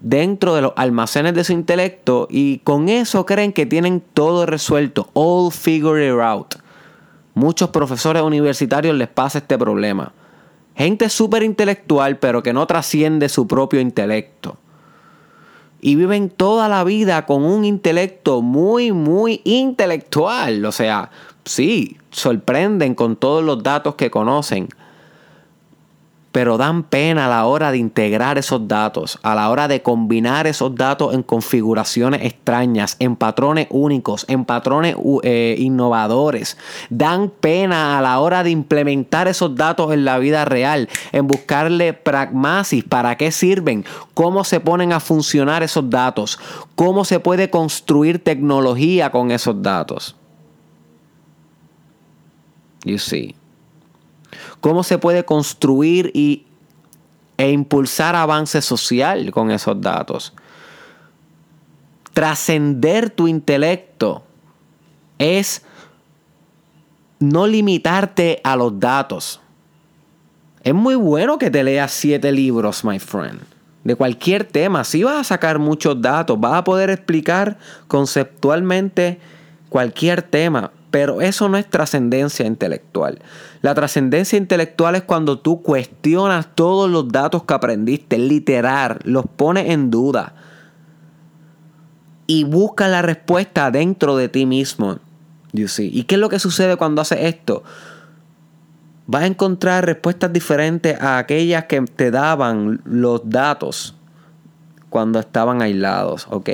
dentro 0.00 0.54
de 0.54 0.62
los 0.62 0.72
almacenes 0.76 1.34
de 1.34 1.44
su 1.44 1.52
intelecto 1.52 2.26
y 2.30 2.58
con 2.60 2.88
eso 2.88 3.26
creen 3.26 3.52
que 3.52 3.66
tienen 3.66 4.02
todo 4.14 4.46
resuelto. 4.46 5.10
All 5.12 5.52
figured 5.52 6.18
out. 6.20 6.54
Muchos 7.34 7.68
profesores 7.68 8.22
universitarios 8.22 8.96
les 8.96 9.08
pasa 9.08 9.38
este 9.38 9.58
problema. 9.58 10.12
Gente 10.74 11.10
súper 11.10 11.42
intelectual, 11.42 12.18
pero 12.18 12.42
que 12.42 12.52
no 12.54 12.66
trasciende 12.66 13.28
su 13.28 13.46
propio 13.46 13.80
intelecto. 13.80 14.56
Y 15.80 15.94
viven 15.94 16.28
toda 16.30 16.68
la 16.68 16.84
vida 16.84 17.26
con 17.26 17.44
un 17.44 17.64
intelecto 17.64 18.42
muy, 18.42 18.92
muy 18.92 19.40
intelectual. 19.44 20.64
O 20.64 20.72
sea, 20.72 21.10
sí, 21.44 21.96
sorprenden 22.10 22.94
con 22.94 23.16
todos 23.16 23.42
los 23.42 23.62
datos 23.62 23.94
que 23.94 24.10
conocen 24.10 24.68
pero 26.32 26.58
dan 26.58 26.84
pena 26.84 27.26
a 27.26 27.28
la 27.28 27.44
hora 27.46 27.72
de 27.72 27.78
integrar 27.78 28.38
esos 28.38 28.68
datos, 28.68 29.18
a 29.22 29.34
la 29.34 29.50
hora 29.50 29.66
de 29.66 29.82
combinar 29.82 30.46
esos 30.46 30.74
datos 30.74 31.12
en 31.14 31.22
configuraciones 31.22 32.24
extrañas, 32.24 32.96
en 33.00 33.16
patrones 33.16 33.66
únicos, 33.70 34.24
en 34.28 34.44
patrones 34.44 34.94
eh, 35.24 35.56
innovadores. 35.58 36.56
Dan 36.88 37.30
pena 37.30 37.98
a 37.98 38.02
la 38.02 38.20
hora 38.20 38.44
de 38.44 38.50
implementar 38.50 39.26
esos 39.26 39.56
datos 39.56 39.92
en 39.92 40.04
la 40.04 40.18
vida 40.18 40.44
real, 40.44 40.88
en 41.10 41.26
buscarle 41.26 41.94
pragmasis, 41.94 42.84
para 42.84 43.16
qué 43.16 43.32
sirven, 43.32 43.84
cómo 44.14 44.44
se 44.44 44.60
ponen 44.60 44.92
a 44.92 45.00
funcionar 45.00 45.62
esos 45.64 45.90
datos, 45.90 46.38
cómo 46.76 47.04
se 47.04 47.18
puede 47.18 47.50
construir 47.50 48.22
tecnología 48.22 49.10
con 49.10 49.32
esos 49.32 49.60
datos. 49.60 50.16
You 52.84 52.98
see 52.98 53.39
cómo 54.60 54.82
se 54.82 54.98
puede 54.98 55.24
construir 55.24 56.10
y, 56.14 56.46
e 57.36 57.50
impulsar 57.50 58.14
avance 58.14 58.60
social 58.60 59.30
con 59.30 59.50
esos 59.50 59.80
datos. 59.80 60.34
Trascender 62.12 63.10
tu 63.10 63.28
intelecto 63.28 64.22
es 65.18 65.62
no 67.18 67.46
limitarte 67.46 68.40
a 68.44 68.56
los 68.56 68.78
datos. 68.78 69.40
Es 70.62 70.74
muy 70.74 70.94
bueno 70.96 71.38
que 71.38 71.50
te 71.50 71.64
leas 71.64 71.92
siete 71.92 72.32
libros, 72.32 72.84
my 72.84 72.98
friend. 72.98 73.40
De 73.84 73.94
cualquier 73.94 74.44
tema. 74.44 74.84
Si 74.84 75.02
vas 75.02 75.16
a 75.16 75.24
sacar 75.24 75.58
muchos 75.58 76.00
datos, 76.02 76.38
vas 76.38 76.54
a 76.54 76.64
poder 76.64 76.90
explicar 76.90 77.56
conceptualmente 77.88 79.18
cualquier 79.70 80.20
tema. 80.20 80.72
Pero 80.90 81.20
eso 81.20 81.48
no 81.48 81.56
es 81.56 81.68
trascendencia 81.68 82.46
intelectual. 82.46 83.20
La 83.62 83.74
trascendencia 83.74 84.36
intelectual 84.36 84.96
es 84.96 85.02
cuando 85.02 85.38
tú 85.38 85.62
cuestionas 85.62 86.48
todos 86.54 86.90
los 86.90 87.08
datos 87.08 87.44
que 87.44 87.54
aprendiste, 87.54 88.18
literal, 88.18 88.98
los 89.04 89.24
pones 89.26 89.70
en 89.70 89.90
duda 89.90 90.34
y 92.26 92.44
buscas 92.44 92.90
la 92.90 93.02
respuesta 93.02 93.70
dentro 93.70 94.16
de 94.16 94.28
ti 94.28 94.46
mismo. 94.46 94.98
You. 95.52 95.66
¿Y 95.78 96.04
qué 96.04 96.14
es 96.14 96.20
lo 96.20 96.28
que 96.28 96.38
sucede 96.38 96.76
cuando 96.76 97.02
haces 97.02 97.18
esto? 97.22 97.64
Vas 99.06 99.22
a 99.22 99.26
encontrar 99.26 99.84
respuestas 99.84 100.32
diferentes 100.32 101.00
a 101.00 101.18
aquellas 101.18 101.64
que 101.64 101.80
te 101.80 102.12
daban 102.12 102.80
los 102.84 103.28
datos 103.28 103.96
cuando 104.90 105.20
estaban 105.20 105.62
aislados, 105.62 106.26
¿ok? 106.30 106.48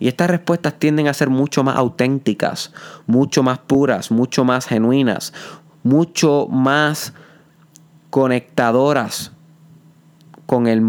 Y 0.00 0.08
estas 0.08 0.28
respuestas 0.28 0.74
tienden 0.78 1.08
a 1.08 1.14
ser 1.14 1.30
mucho 1.30 1.64
más 1.64 1.76
auténticas, 1.76 2.72
mucho 3.06 3.42
más 3.42 3.60
puras, 3.60 4.10
mucho 4.10 4.44
más 4.44 4.66
genuinas, 4.66 5.32
mucho 5.84 6.48
más 6.50 7.14
conectadoras 8.10 9.32
con 10.46 10.66
el, 10.66 10.82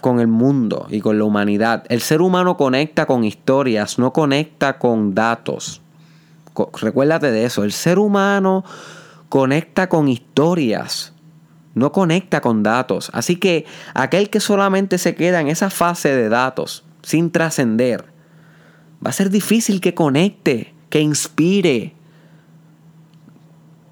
con 0.00 0.20
el 0.20 0.26
mundo 0.26 0.86
y 0.90 1.00
con 1.00 1.18
la 1.18 1.24
humanidad. 1.24 1.84
El 1.88 2.00
ser 2.00 2.20
humano 2.20 2.56
conecta 2.56 3.06
con 3.06 3.24
historias, 3.24 3.98
no 3.98 4.12
conecta 4.12 4.78
con 4.78 5.14
datos. 5.14 5.80
Recuérdate 6.80 7.30
de 7.30 7.44
eso, 7.44 7.62
el 7.64 7.72
ser 7.72 7.98
humano 7.98 8.64
conecta 9.28 9.88
con 9.88 10.08
historias 10.08 11.12
no 11.74 11.92
conecta 11.92 12.40
con 12.40 12.62
datos. 12.62 13.10
Así 13.12 13.36
que 13.36 13.64
aquel 13.94 14.30
que 14.30 14.40
solamente 14.40 14.98
se 14.98 15.14
queda 15.14 15.40
en 15.40 15.48
esa 15.48 15.70
fase 15.70 16.14
de 16.14 16.28
datos, 16.28 16.84
sin 17.02 17.30
trascender, 17.30 18.04
va 19.04 19.10
a 19.10 19.12
ser 19.12 19.30
difícil 19.30 19.80
que 19.80 19.94
conecte, 19.94 20.74
que 20.90 21.00
inspire. 21.00 21.94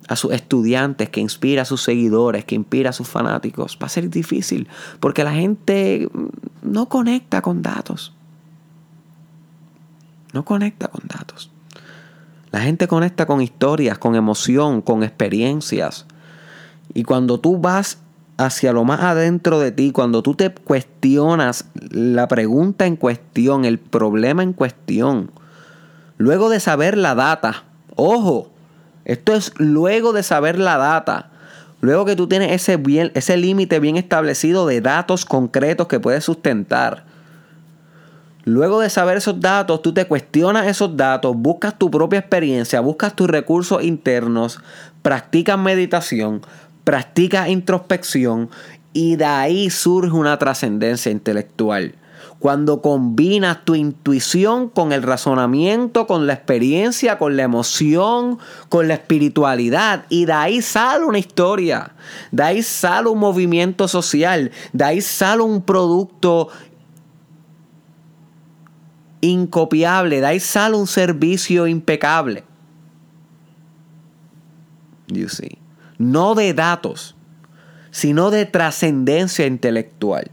a 0.09 0.17
sus 0.17 0.33
estudiantes, 0.33 1.09
que 1.09 1.21
inspira 1.21 1.63
a 1.63 1.65
sus 1.65 1.85
seguidores, 1.85 2.45
que 2.45 2.57
inspira 2.57 2.91
a 2.91 2.93
sus 2.93 3.07
fanáticos, 3.07 3.79
va 3.81 3.87
a 3.87 3.89
ser 3.89 4.11
difícil 4.11 4.67
porque 4.99 5.23
la 5.23 5.33
gente 5.33 6.09
no 6.63 6.89
conecta 6.89 7.43
con 7.43 7.63
datos. 7.63 8.13
No 10.33 10.45
conecta 10.45 10.89
con 10.89 11.03
datos. 11.07 11.53
La 12.51 12.61
gente 12.61 12.89
conecta 12.89 13.27
con 13.27 13.41
historias, 13.41 13.99
con 13.99 14.17
emoción, 14.17 14.83
con 14.83 15.05
experiencias. 15.05 16.07
Y 16.95 17.05
cuando 17.05 17.39
tú 17.39 17.59
vas 17.59 17.99
hacia 18.37 18.73
lo 18.73 18.85
más 18.85 19.01
adentro 19.01 19.59
de 19.59 19.71
ti, 19.71 19.93
cuando 19.93 20.23
tú 20.23 20.35
te 20.35 20.51
cuestionas 20.51 21.67
la 21.91 22.27
pregunta 22.29 22.87
en 22.87 22.97
cuestión, 22.97 23.65
el 23.65 23.79
problema 23.79 24.43
en 24.43 24.53
cuestión, 24.53 25.31
luego 26.17 26.49
de 26.49 26.61
saber 26.61 26.97
la 26.97 27.15
data, 27.15 27.65
ojo, 27.97 28.51
esto 29.05 29.35
es 29.35 29.53
luego 29.59 30.13
de 30.13 30.23
saber 30.23 30.59
la 30.59 30.79
data, 30.79 31.31
luego 31.81 32.05
que 32.05 32.17
tú 32.17 32.29
tienes 32.29 32.53
ese, 32.53 32.77
bien, 32.77 33.13
ese 33.15 33.37
límite 33.37 33.79
bien 33.79 33.97
establecido 33.97 34.67
de 34.67 34.81
datos 34.81 35.25
concretos 35.25 35.87
que 35.87 36.01
puedes 36.01 36.25
sustentar. 36.25 37.05
Luego 38.45 38.81
de 38.81 38.89
saber 38.89 39.19
esos 39.19 39.39
datos, 39.39 39.83
tú 39.83 39.93
te 39.93 40.07
cuestionas 40.07 40.67
esos 40.67 40.97
datos, 40.97 41.37
buscas 41.37 41.79
tu 41.79 41.91
propia 41.91 42.21
experiencia, 42.21 42.81
buscas 42.81 43.15
tus 43.15 43.29
recursos 43.29 43.83
internos, 43.83 44.61
practicas 45.03 45.59
meditación, 45.59 46.41
practica 46.85 47.49
introspección 47.49 48.51
y 48.93 49.17
de 49.17 49.25
ahí 49.25 49.71
surge 49.71 50.13
una 50.13 50.39
trascendencia 50.39 51.13
intelectual. 51.13 51.95
Cuando 52.39 52.81
combinas 52.81 53.67
tu 53.67 53.75
intuición 53.75 54.71
con 54.71 54.93
el 54.93 55.03
razonamiento, 55.03 56.07
con 56.07 56.27
la 56.27 56.33
experiencia, 56.33 57.19
con 57.19 57.37
la 57.37 57.43
emoción, 57.43 58.39
con 58.71 58.89
la 58.89 58.95
espiritualidad, 58.95 60.07
y 60.09 60.25
de 60.25 60.33
ahí 60.33 60.63
sale 60.63 61.05
una 61.05 61.19
historia, 61.19 61.93
de 62.31 62.43
ahí 62.43 62.63
sale 62.63 63.11
un 63.11 63.19
movimiento 63.19 63.89
social, 63.89 64.51
de 64.73 64.85
ahí 64.85 65.01
sale 65.03 65.43
un 65.43 65.61
producto 65.61 66.49
incopiable, 69.21 70.21
de 70.21 70.27
ahí 70.27 70.41
sale 70.41 70.77
un 70.77 70.87
servicio 70.87 71.67
impecable. 71.67 72.45
You 75.09 75.29
see 75.29 75.59
no 76.01 76.35
de 76.35 76.55
datos, 76.55 77.15
sino 77.91 78.31
de 78.31 78.47
trascendencia 78.47 79.47
intelectual. 79.47 80.31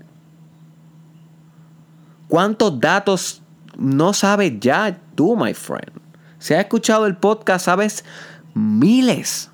¿Cuántos 2.30 2.80
datos 2.80 3.44
no 3.78 4.14
sabes 4.14 4.54
ya 4.62 4.98
tú, 5.14 5.36
my 5.36 5.54
friend? 5.54 5.92
Si 6.40 6.54
has 6.54 6.62
escuchado 6.62 7.06
el 7.06 7.18
podcast, 7.18 7.66
sabes 7.66 8.06
miles, 8.54 9.52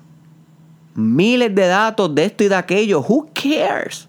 miles 0.94 1.52
de 1.52 1.66
datos 1.66 2.14
de 2.14 2.26
esto 2.26 2.44
y 2.44 2.48
de 2.48 2.54
aquello. 2.54 3.00
Who 3.00 3.30
cares? 3.34 4.06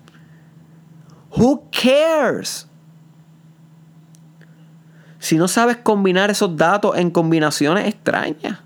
Who 1.35 1.63
cares? 1.71 2.67
Si 5.17 5.37
no 5.37 5.47
sabes 5.47 5.77
combinar 5.77 6.29
esos 6.29 6.55
datos 6.55 6.95
en 6.97 7.09
combinaciones 7.09 7.87
extrañas, 7.87 8.59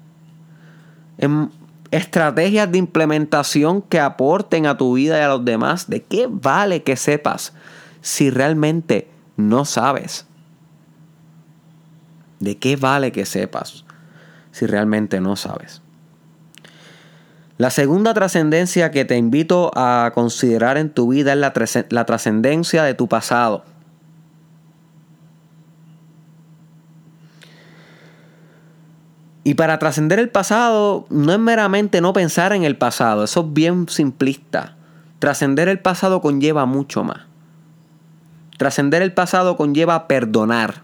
en 1.17 1.57
estrategias 1.91 2.71
de 2.71 2.77
implementación 2.77 3.81
que 3.81 3.99
aporten 3.99 4.65
a 4.65 4.77
tu 4.77 4.93
vida 4.93 5.19
y 5.19 5.21
a 5.21 5.27
los 5.29 5.43
demás, 5.43 5.89
¿de 5.89 6.03
qué 6.03 6.27
vale 6.29 6.83
que 6.83 6.95
sepas 6.95 7.53
si 8.01 8.29
realmente 8.29 9.09
no 9.37 9.65
sabes? 9.65 10.25
¿De 12.39 12.57
qué 12.57 12.75
vale 12.75 13.11
que 13.11 13.25
sepas 13.25 13.85
si 14.51 14.65
realmente 14.65 15.19
no 15.19 15.35
sabes? 15.35 15.81
La 17.57 17.71
segunda 17.71 18.13
trascendencia 18.13 18.89
que 18.89 19.03
te 19.03 19.17
invito 19.17 19.71
a 19.75 20.11
considerar 20.13 20.77
en 20.77 20.91
tu 20.91 21.09
vida 21.09 21.33
es 21.33 21.85
la 21.89 22.05
trascendencia 22.05 22.83
de 22.83 22.93
tu 22.93 23.09
pasado. 23.09 23.65
Y 29.49 29.55
para 29.55 29.79
trascender 29.79 30.19
el 30.19 30.29
pasado 30.29 31.07
no 31.09 31.33
es 31.33 31.39
meramente 31.39 32.01
no 32.01 32.13
pensar 32.13 32.53
en 32.53 32.63
el 32.63 32.77
pasado, 32.77 33.23
eso 33.23 33.39
es 33.39 33.51
bien 33.51 33.89
simplista. 33.89 34.75
Trascender 35.17 35.67
el 35.69 35.79
pasado 35.79 36.21
conlleva 36.21 36.67
mucho 36.67 37.03
más. 37.03 37.21
Trascender 38.59 39.01
el 39.01 39.11
pasado 39.11 39.57
conlleva 39.57 40.07
perdonar. 40.07 40.83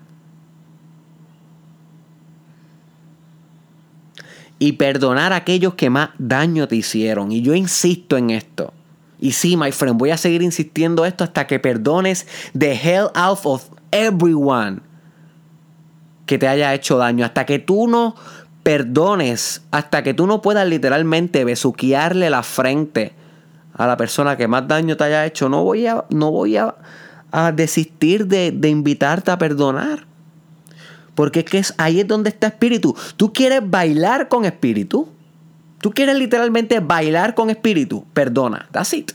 Y 4.57 4.71
perdonar 4.71 5.31
a 5.31 5.35
aquellos 5.35 5.75
que 5.75 5.91
más 5.91 6.09
daño 6.17 6.67
te 6.67 6.75
hicieron. 6.75 7.31
Y 7.31 7.43
yo 7.43 7.53
insisto 7.53 8.17
en 8.17 8.31
esto. 8.31 8.73
Y 9.19 9.33
sí, 9.33 9.57
my 9.57 9.71
friend, 9.71 9.99
voy 9.99 10.09
a 10.09 10.17
seguir 10.17 10.41
insistiendo 10.41 11.05
esto 11.05 11.23
hasta 11.23 11.45
que 11.45 11.59
perdones 11.59 12.25
the 12.57 12.71
hell 12.73 13.09
out 13.13 13.41
of 13.43 13.69
everyone 13.91 14.81
que 16.25 16.37
te 16.37 16.47
haya 16.47 16.73
hecho 16.73 16.97
daño. 16.97 17.25
Hasta 17.25 17.45
que 17.45 17.59
tú 17.59 17.87
no 17.87 18.15
perdones 18.65 19.61
hasta 19.69 20.01
que 20.01 20.15
tú 20.15 20.25
no 20.25 20.41
puedas 20.41 20.67
literalmente 20.67 21.45
besuquearle 21.45 22.31
la 22.31 22.41
frente 22.41 23.13
a 23.75 23.85
la 23.85 23.95
persona 23.95 24.37
que 24.37 24.47
más 24.47 24.67
daño 24.67 24.97
te 24.97 25.03
haya 25.03 25.23
hecho, 25.23 25.49
no 25.49 25.63
voy 25.63 25.85
a, 25.85 26.03
no 26.09 26.31
voy 26.31 26.57
a, 26.57 26.73
desistir 27.53 28.25
de, 28.25 28.51
de, 28.51 28.69
invitarte 28.69 29.29
a 29.29 29.37
perdonar. 29.37 30.07
Porque 31.13 31.41
es 31.41 31.45
que 31.45 31.61
ahí 31.77 31.99
es 31.99 32.07
donde 32.07 32.29
está 32.29 32.47
espíritu. 32.47 32.95
Tú 33.17 33.33
quieres 33.33 33.61
bailar 33.63 34.29
con 34.29 34.45
espíritu. 34.45 35.09
Tú 35.79 35.91
quieres 35.91 36.17
literalmente 36.17 36.79
bailar 36.79 37.35
con 37.35 37.51
espíritu. 37.51 38.03
Perdona. 38.13 38.67
That's 38.71 38.93
it. 38.93 39.11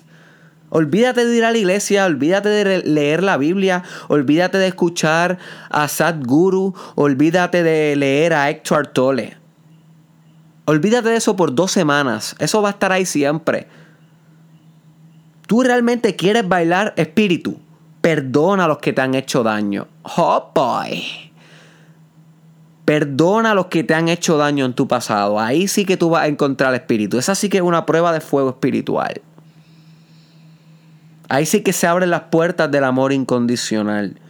Olvídate 0.69 1.25
de 1.25 1.37
ir 1.37 1.45
a 1.45 1.51
la 1.51 1.59
iglesia, 1.59 2.07
olvídate 2.07 2.51
de 2.51 2.83
leer 2.85 3.25
la 3.25 3.37
Biblia, 3.37 3.83
olvídate 4.07 4.59
de 4.59 4.69
escuchar 4.69 5.39
a 5.69 5.89
Sadhguru, 5.89 6.75
olvídate 6.95 7.65
de 7.65 7.97
leer 7.97 8.35
a 8.35 8.51
Héctor 8.51 8.87
Tolle. 8.87 9.40
Olvídate 10.71 11.09
de 11.09 11.17
eso 11.17 11.35
por 11.35 11.53
dos 11.53 11.73
semanas. 11.73 12.37
Eso 12.39 12.63
va 12.63 12.69
a 12.69 12.71
estar 12.71 12.93
ahí 12.93 13.05
siempre. 13.05 13.67
Tú 15.49 15.65
realmente 15.65 16.15
quieres 16.15 16.47
bailar 16.47 16.95
espíritu. 16.97 17.59
Perdona 18.01 18.67
a 18.67 18.69
los 18.69 18.79
que 18.79 18.93
te 18.93 19.01
han 19.01 19.17
hecho 19.17 19.43
daño. 19.43 19.89
Oh 20.17 20.53
boy. 20.55 21.03
Perdona 22.85 23.51
a 23.51 23.55
los 23.55 23.67
que 23.67 23.83
te 23.83 23.95
han 23.95 24.09
hecho 24.09 24.37
daño 24.37 24.65
en 24.65 24.75
tu 24.75 24.87
pasado. 24.87 25.41
Ahí 25.41 25.67
sí 25.67 25.85
que 25.85 25.97
tú 25.97 26.11
vas 26.11 26.23
a 26.23 26.29
encontrar 26.29 26.73
espíritu. 26.73 27.19
Esa 27.19 27.35
sí 27.35 27.49
que 27.49 27.57
es 27.57 27.65
una 27.65 27.85
prueba 27.85 28.13
de 28.13 28.21
fuego 28.21 28.51
espiritual. 28.51 29.23
Ahí 31.29 31.47
sí 31.47 31.63
que 31.63 31.73
se 31.73 31.89
abren 31.89 32.11
las 32.11 32.23
puertas 32.31 32.71
del 32.71 32.85
amor 32.85 33.13
incondicional. 33.13 34.21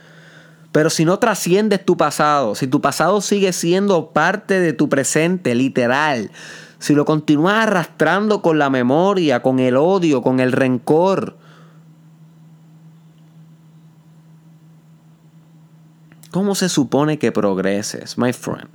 Pero 0.72 0.88
si 0.88 1.04
no 1.04 1.18
trasciendes 1.18 1.84
tu 1.84 1.96
pasado, 1.96 2.54
si 2.54 2.66
tu 2.66 2.80
pasado 2.80 3.20
sigue 3.20 3.52
siendo 3.52 4.10
parte 4.10 4.60
de 4.60 4.72
tu 4.72 4.88
presente, 4.88 5.54
literal, 5.54 6.30
si 6.78 6.94
lo 6.94 7.04
continúas 7.04 7.66
arrastrando 7.66 8.40
con 8.40 8.58
la 8.58 8.70
memoria, 8.70 9.42
con 9.42 9.58
el 9.58 9.76
odio, 9.76 10.22
con 10.22 10.38
el 10.38 10.52
rencor, 10.52 11.36
¿cómo 16.30 16.54
se 16.54 16.68
supone 16.68 17.18
que 17.18 17.32
progreses, 17.32 18.16
my 18.16 18.32
friend? 18.32 18.68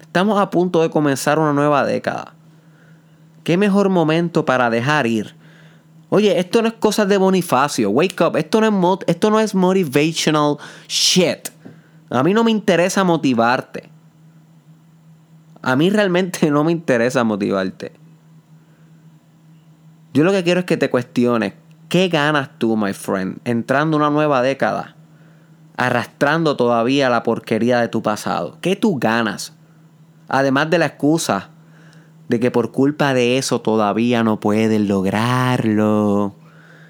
Estamos 0.00 0.40
a 0.40 0.48
punto 0.48 0.80
de 0.80 0.88
comenzar 0.88 1.38
una 1.38 1.52
nueva 1.52 1.84
década. 1.84 2.32
¿Qué 3.44 3.58
mejor 3.58 3.90
momento 3.90 4.46
para 4.46 4.70
dejar 4.70 5.06
ir? 5.06 5.35
Oye, 6.08 6.38
esto 6.38 6.62
no 6.62 6.68
es 6.68 6.74
cosas 6.74 7.08
de 7.08 7.16
Bonifacio. 7.16 7.90
Wake 7.90 8.22
up. 8.22 8.36
Esto 8.36 8.60
no, 8.60 8.94
es 8.94 8.98
esto 9.06 9.30
no 9.30 9.40
es 9.40 9.54
motivational 9.54 10.56
shit. 10.86 11.48
A 12.10 12.22
mí 12.22 12.32
no 12.32 12.44
me 12.44 12.50
interesa 12.50 13.02
motivarte. 13.02 13.90
A 15.62 15.74
mí 15.74 15.90
realmente 15.90 16.50
no 16.50 16.62
me 16.62 16.72
interesa 16.72 17.24
motivarte. 17.24 17.92
Yo 20.14 20.24
lo 20.24 20.32
que 20.32 20.44
quiero 20.44 20.60
es 20.60 20.66
que 20.66 20.76
te 20.76 20.90
cuestiones. 20.90 21.54
¿Qué 21.88 22.08
ganas 22.08 22.50
tú, 22.58 22.76
my 22.76 22.92
friend, 22.92 23.38
entrando 23.44 23.96
una 23.96 24.10
nueva 24.10 24.42
década? 24.42 24.96
Arrastrando 25.76 26.56
todavía 26.56 27.10
la 27.10 27.22
porquería 27.22 27.80
de 27.80 27.88
tu 27.88 28.02
pasado. 28.02 28.58
¿Qué 28.60 28.76
tú 28.76 28.98
ganas? 28.98 29.52
Además 30.28 30.70
de 30.70 30.78
la 30.78 30.86
excusa 30.86 31.50
de 32.28 32.40
que 32.40 32.50
por 32.50 32.72
culpa 32.72 33.14
de 33.14 33.38
eso 33.38 33.60
todavía 33.60 34.22
no 34.22 34.40
pueden 34.40 34.88
lograrlo. 34.88 36.34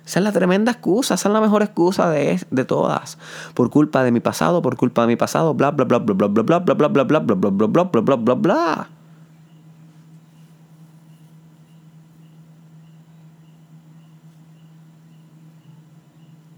Esa 0.04 0.20
es 0.20 0.24
la 0.24 0.32
tremenda 0.32 0.70
excusa, 0.72 1.14
esa 1.14 1.28
es 1.28 1.32
la 1.32 1.40
mejor 1.40 1.62
excusa 1.62 2.08
de, 2.10 2.40
de 2.50 2.64
todas. 2.64 3.18
Por 3.54 3.70
culpa 3.70 4.04
de 4.04 4.12
mi 4.12 4.20
pasado, 4.20 4.62
por 4.62 4.76
culpa 4.76 5.02
de 5.02 5.08
mi 5.08 5.16
pasado, 5.16 5.52
bla 5.54 5.72
bla 5.72 5.84
bla 5.84 5.98
bla 5.98 6.14
bla 6.14 6.28
bla 6.28 6.42
bla 6.42 6.58
bla 6.60 6.74
bla 6.74 6.88
bla 6.88 7.04
bla 7.04 7.20
bla 7.20 7.34
bla 7.34 7.50
bla 7.50 7.84
bla 7.84 8.00
bla 8.00 8.16
bla 8.16 8.34
bla. 8.34 8.88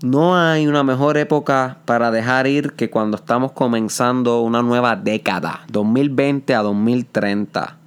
No 0.03 0.37
hay 0.37 0.69
una 0.69 0.85
mejor 0.85 1.17
época 1.17 1.79
para 1.85 2.12
dejar 2.12 2.47
ir 2.47 2.75
que 2.75 2.88
cuando 2.88 3.17
estamos 3.17 3.51
comenzando 3.51 4.43
una 4.43 4.62
nueva 4.62 4.95
década, 4.95 5.62
2020 5.71 6.55
a 6.55 6.62
2030. 6.62 7.79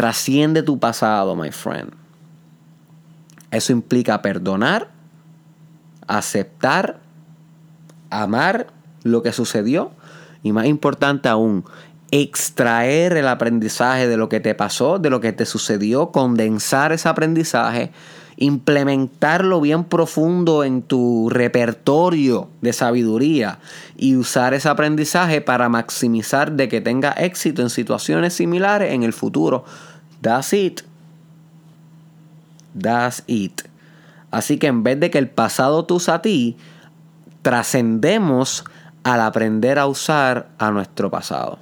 Trasciende 0.00 0.62
tu 0.62 0.78
pasado, 0.78 1.36
my 1.36 1.50
friend. 1.50 1.90
Eso 3.50 3.70
implica 3.70 4.22
perdonar, 4.22 4.88
aceptar, 6.06 7.00
amar 8.08 8.68
lo 9.02 9.22
que 9.22 9.32
sucedió 9.32 9.90
y 10.42 10.52
más 10.52 10.64
importante 10.64 11.28
aún, 11.28 11.66
extraer 12.12 13.14
el 13.18 13.28
aprendizaje 13.28 14.08
de 14.08 14.16
lo 14.16 14.30
que 14.30 14.40
te 14.40 14.54
pasó, 14.54 14.98
de 14.98 15.10
lo 15.10 15.20
que 15.20 15.34
te 15.34 15.44
sucedió, 15.44 16.12
condensar 16.12 16.92
ese 16.92 17.06
aprendizaje, 17.06 17.92
implementarlo 18.38 19.60
bien 19.60 19.84
profundo 19.84 20.64
en 20.64 20.80
tu 20.80 21.28
repertorio 21.28 22.48
de 22.62 22.72
sabiduría 22.72 23.58
y 23.98 24.16
usar 24.16 24.54
ese 24.54 24.70
aprendizaje 24.70 25.42
para 25.42 25.68
maximizar 25.68 26.52
de 26.52 26.70
que 26.70 26.80
tenga 26.80 27.10
éxito 27.12 27.60
en 27.60 27.68
situaciones 27.68 28.32
similares 28.32 28.94
en 28.94 29.02
el 29.02 29.12
futuro. 29.12 29.66
That's 30.20 30.52
it. 30.52 30.82
That's 32.78 33.22
it. 33.26 33.62
Así 34.30 34.58
que 34.58 34.68
en 34.68 34.82
vez 34.82 35.00
de 35.00 35.10
que 35.10 35.18
el 35.18 35.28
pasado 35.28 35.84
te 35.84 35.94
usa 35.94 36.16
a 36.16 36.22
ti, 36.22 36.56
trascendemos 37.42 38.64
al 39.02 39.20
aprender 39.20 39.78
a 39.78 39.86
usar 39.86 40.48
a 40.58 40.70
nuestro 40.70 41.10
pasado. 41.10 41.58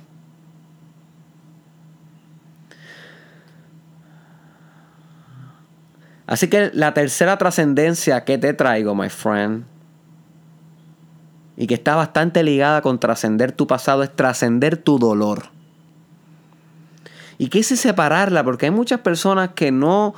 Así 6.26 6.48
que 6.48 6.70
la 6.74 6.92
tercera 6.92 7.38
trascendencia 7.38 8.24
que 8.24 8.36
te 8.36 8.52
traigo, 8.52 8.94
my 8.94 9.08
friend, 9.08 9.64
y 11.56 11.66
que 11.66 11.74
está 11.74 11.96
bastante 11.96 12.42
ligada 12.42 12.82
con 12.82 13.00
trascender 13.00 13.52
tu 13.52 13.66
pasado, 13.66 14.02
es 14.02 14.14
trascender 14.14 14.76
tu 14.76 14.98
dolor. 14.98 15.57
Y 17.38 17.48
quise 17.48 17.76
separarla 17.76 18.44
porque 18.44 18.66
hay 18.66 18.72
muchas 18.72 19.00
personas 19.00 19.50
que 19.54 19.70
no 19.70 20.14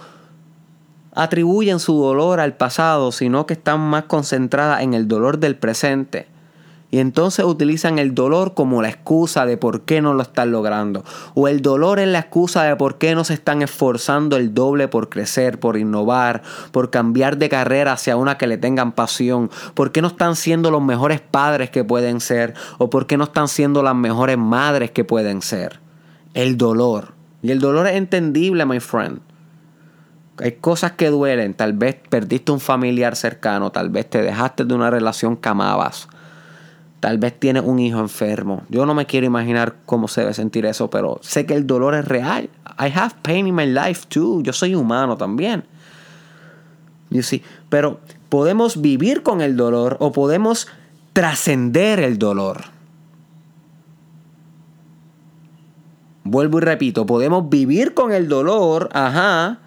atribuyen 1.14 1.78
su 1.78 2.00
dolor 2.00 2.40
al 2.40 2.56
pasado, 2.56 3.12
sino 3.12 3.46
que 3.46 3.54
están 3.54 3.80
más 3.80 4.04
concentradas 4.04 4.82
en 4.82 4.94
el 4.94 5.06
dolor 5.06 5.38
del 5.38 5.56
presente. 5.56 6.28
Y 6.92 6.98
entonces 6.98 7.44
utilizan 7.44 8.00
el 8.00 8.16
dolor 8.16 8.54
como 8.54 8.82
la 8.82 8.88
excusa 8.88 9.46
de 9.46 9.56
por 9.56 9.82
qué 9.82 10.00
no 10.00 10.12
lo 10.12 10.22
están 10.22 10.50
logrando. 10.50 11.04
O 11.34 11.46
el 11.46 11.62
dolor 11.62 12.00
es 12.00 12.08
la 12.08 12.18
excusa 12.18 12.64
de 12.64 12.74
por 12.74 12.98
qué 12.98 13.14
no 13.14 13.22
se 13.22 13.34
están 13.34 13.62
esforzando 13.62 14.36
el 14.36 14.54
doble 14.54 14.88
por 14.88 15.08
crecer, 15.08 15.60
por 15.60 15.76
innovar, 15.76 16.42
por 16.72 16.90
cambiar 16.90 17.36
de 17.36 17.48
carrera 17.48 17.92
hacia 17.92 18.16
una 18.16 18.38
que 18.38 18.48
le 18.48 18.58
tengan 18.58 18.90
pasión. 18.90 19.50
Por 19.74 19.92
qué 19.92 20.02
no 20.02 20.08
están 20.08 20.34
siendo 20.34 20.72
los 20.72 20.82
mejores 20.82 21.20
padres 21.20 21.70
que 21.70 21.84
pueden 21.84 22.20
ser. 22.20 22.54
O 22.78 22.90
por 22.90 23.06
qué 23.06 23.16
no 23.16 23.24
están 23.24 23.46
siendo 23.46 23.84
las 23.84 23.94
mejores 23.94 24.38
madres 24.38 24.90
que 24.90 25.04
pueden 25.04 25.42
ser. 25.42 25.89
El 26.34 26.56
dolor. 26.56 27.14
Y 27.42 27.50
el 27.50 27.60
dolor 27.60 27.86
es 27.86 27.94
entendible, 27.94 28.66
my 28.66 28.80
friend. 28.80 29.20
Hay 30.38 30.52
cosas 30.52 30.92
que 30.92 31.08
duelen. 31.08 31.54
Tal 31.54 31.72
vez 31.72 31.96
perdiste 32.08 32.52
un 32.52 32.60
familiar 32.60 33.16
cercano. 33.16 33.70
Tal 33.70 33.90
vez 33.90 34.08
te 34.08 34.22
dejaste 34.22 34.64
de 34.64 34.74
una 34.74 34.90
relación 34.90 35.36
que 35.36 35.48
amabas 35.48 36.08
Tal 37.00 37.16
vez 37.16 37.40
tienes 37.40 37.62
un 37.64 37.78
hijo 37.78 37.98
enfermo. 37.98 38.62
Yo 38.68 38.84
no 38.84 38.94
me 38.94 39.06
quiero 39.06 39.26
imaginar 39.26 39.76
cómo 39.86 40.06
se 40.06 40.20
debe 40.20 40.34
sentir 40.34 40.66
eso, 40.66 40.90
pero 40.90 41.18
sé 41.22 41.46
que 41.46 41.54
el 41.54 41.66
dolor 41.66 41.94
es 41.94 42.04
real. 42.04 42.50
I 42.78 42.92
have 42.94 43.14
pain 43.22 43.46
in 43.46 43.54
my 43.54 43.66
life 43.66 44.06
too. 44.08 44.42
Yo 44.42 44.52
soy 44.52 44.74
humano 44.74 45.16
también. 45.16 45.64
You 47.08 47.22
see? 47.22 47.42
Pero 47.70 48.00
podemos 48.28 48.82
vivir 48.82 49.22
con 49.22 49.40
el 49.40 49.56
dolor 49.56 49.96
o 49.98 50.12
podemos 50.12 50.68
trascender 51.14 52.00
el 52.00 52.18
dolor. 52.18 52.64
Vuelvo 56.24 56.58
y 56.58 56.60
repito, 56.62 57.06
podemos 57.06 57.48
vivir 57.48 57.94
con 57.94 58.12
el 58.12 58.28
dolor, 58.28 58.88
ajá, 58.92 59.58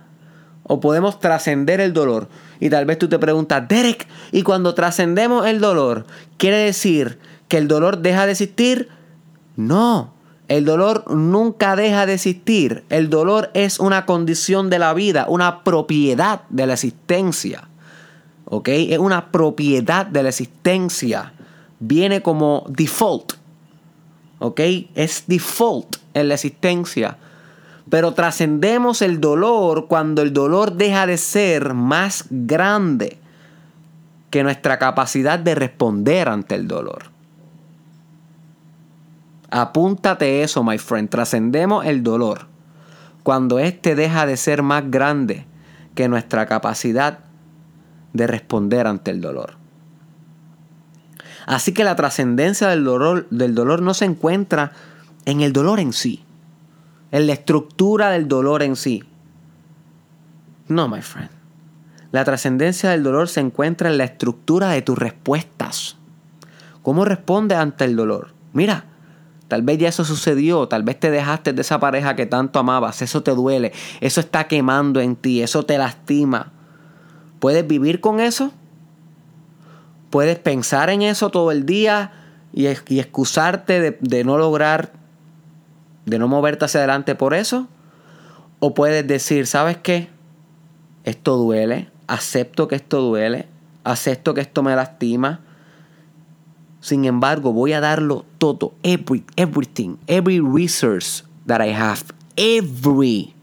o 0.64 0.80
podemos 0.80 1.20
trascender 1.20 1.82
el 1.82 1.94
dolor. 1.94 2.30
Y 2.60 2.70
tal 2.70 2.86
vez 2.86 3.00
tú 3.00 3.10
te 3.10 3.20
preguntas, 3.20 3.68
Derek, 3.68 4.08
¿y 4.32 4.44
cuando 4.44 4.74
trascendemos 4.74 5.46
el 5.46 5.60
dolor, 5.60 6.06
quiere 6.38 6.58
decir 6.58 7.20
que 7.48 7.58
el 7.58 7.68
dolor 7.68 8.00
deja 8.00 8.26
de 8.26 8.32
existir? 8.32 8.90
No, 9.56 10.14
el 10.48 10.66
dolor 10.66 11.10
nunca 11.12 11.76
deja 11.76 12.06
de 12.06 12.16
existir. 12.16 12.84
El 12.90 13.10
dolor 13.10 13.50
es 13.54 13.80
una 13.80 14.06
condición 14.06 14.70
de 14.70 14.80
la 14.80 14.94
vida, 14.94 15.26
una 15.28 15.64
propiedad 15.64 16.42
de 16.50 16.68
la 16.68 16.74
existencia. 16.74 17.68
¿Ok? 18.46 18.68
Es 18.70 19.00
una 19.00 19.32
propiedad 19.32 20.06
de 20.06 20.24
la 20.24 20.30
existencia. 20.30 21.34
Viene 21.80 22.22
como 22.22 22.66
default. 22.68 23.34
¿Ok? 24.44 24.60
Es 24.94 25.24
default 25.28 25.96
en 26.14 26.28
la 26.28 26.34
existencia. 26.34 27.16
Pero 27.90 28.14
trascendemos 28.14 29.02
el 29.02 29.22
dolor 29.22 29.88
cuando 29.88 30.22
el 30.22 30.34
dolor 30.34 30.74
deja 30.74 31.08
de 31.08 31.18
ser 31.18 31.74
más 31.74 32.26
grande 32.30 33.20
que 34.32 34.44
nuestra 34.44 34.80
capacidad 34.80 35.40
de 35.40 35.56
responder 35.56 36.28
ante 36.28 36.56
el 36.56 36.68
dolor. 36.68 37.04
Apúntate 39.50 40.44
eso, 40.44 40.62
my 40.62 40.78
friend. 40.78 41.10
Trascendemos 41.10 41.86
el 41.86 42.04
dolor 42.04 42.48
cuando 43.24 43.60
éste 43.60 43.96
deja 43.96 44.26
de 44.26 44.36
ser 44.36 44.62
más 44.62 44.92
grande 44.92 45.46
que 45.96 46.10
nuestra 46.10 46.48
capacidad 46.48 47.20
de 48.12 48.28
responder 48.28 48.88
ante 48.88 49.12
el 49.12 49.22
dolor. 49.22 49.63
Así 51.46 51.74
que 51.74 51.84
la 51.84 51.96
trascendencia 51.96 52.70
del 52.70 52.84
dolor, 52.84 53.28
del 53.30 53.56
dolor 53.56 53.82
no 53.82 53.94
se 53.94 54.06
encuentra 54.06 54.72
en 55.26 55.42
el 55.42 55.54
dolor 55.54 55.80
en 55.80 55.94
sí 55.94 56.24
en 57.14 57.28
la 57.28 57.34
estructura 57.34 58.10
del 58.10 58.28
dolor 58.28 58.64
en 58.64 58.76
sí. 58.76 59.04
No, 60.68 60.90
my 60.90 61.04
friend. 61.04 61.30
La 62.12 62.24
trascendencia 62.26 62.90
del 62.90 63.04
dolor 63.04 63.30
se 63.30 63.40
encuentra 63.40 63.92
en 63.92 64.00
la 64.00 64.06
estructura 64.06 64.70
de 64.70 64.82
tus 64.82 64.98
respuestas. 64.98 65.96
¿Cómo 66.82 67.06
respondes 67.06 67.60
ante 67.60 67.86
el 67.86 67.96
dolor? 67.96 68.34
Mira, 68.54 68.86
tal 69.48 69.62
vez 69.62 69.78
ya 69.78 69.90
eso 69.90 70.04
sucedió, 70.04 70.68
tal 70.68 70.82
vez 70.82 71.00
te 71.00 71.12
dejaste 71.12 71.54
de 71.54 71.62
esa 71.62 71.80
pareja 71.80 72.16
que 72.16 72.26
tanto 72.26 72.58
amabas, 72.58 73.04
eso 73.04 73.22
te 73.22 73.30
duele, 73.30 73.74
eso 74.02 74.20
está 74.20 74.48
quemando 74.48 75.00
en 75.00 75.16
ti, 75.16 75.44
eso 75.44 75.68
te 75.68 75.78
lastima. 75.78 76.52
¿Puedes 77.38 77.68
vivir 77.68 78.02
con 78.02 78.20
eso? 78.20 78.52
¿Puedes 80.14 80.38
pensar 80.38 80.92
en 80.92 81.02
eso 81.02 81.32
todo 81.32 81.50
el 81.50 81.66
día 81.66 82.12
y, 82.54 82.68
excusarte 82.68 83.98
de, 84.00 84.24
no 84.24 84.38
lograr 84.38 84.94
de 86.06 86.20
no 86.20 86.28
moverte 86.28 86.66
hacia 86.66 86.82
adelante 86.82 87.16
por 87.16 87.34
eso. 87.34 87.68
O 88.60 88.76
puedes 88.76 89.08
decir, 89.08 89.48
¿sabes 89.48 89.78
qué? 89.78 90.10
Esto 91.04 91.36
duele, 91.36 91.90
acepto 92.06 92.68
que 92.68 92.76
esto 92.76 93.02
duele, 93.02 93.48
acepto 93.84 94.36
que 94.36 94.42
esto 94.42 94.62
me 94.62 94.76
lastima. 94.76 95.40
Sin 96.80 97.06
embargo, 97.06 97.52
voy 97.52 97.74
a 97.74 97.80
darlo 97.80 98.24
todo, 98.38 98.76
every, 98.84 99.26
everything, 99.36 99.98
every 100.06 100.40
resource 100.40 101.24
that 101.48 101.60
I 101.60 101.74
have, 101.74 102.04
every 102.38 103.34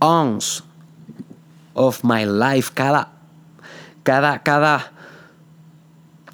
ounce 0.00 0.62
of 1.74 2.04
my 2.04 2.24
life, 2.24 2.70
cada, 2.72 3.19
cada, 4.02 4.42
cada 4.42 4.92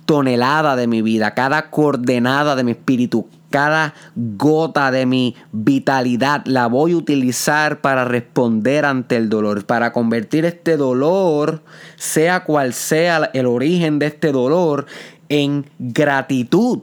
tonelada 0.07 0.77
de 0.77 0.87
mi 0.87 1.03
vida, 1.03 1.35
cada 1.35 1.71
coordenada 1.71 2.57
de 2.57 2.65
mi 2.65 2.71
espíritu, 2.73 3.29
cada 3.51 3.95
gota 4.15 4.91
de 4.91 5.07
mi 5.07 5.35
vitalidad 5.53 6.43
la 6.47 6.67
voy 6.69 6.93
a 6.93 6.97
utilizar 6.97 7.81
para 7.81 8.05
responder 8.05 8.85
ante 8.85 9.17
el 9.17 9.29
dolor, 9.29 9.67
para 9.67 9.93
convertir 9.93 10.45
este 10.45 10.77
dolor, 10.77 11.63
sea 11.97 12.45
cual 12.45 12.73
sea 12.73 13.31
el 13.35 13.47
origen 13.47 13.99
de 13.99 14.07
este 14.07 14.33
dolor, 14.33 14.87
en 15.29 15.67
gratitud. 15.79 16.81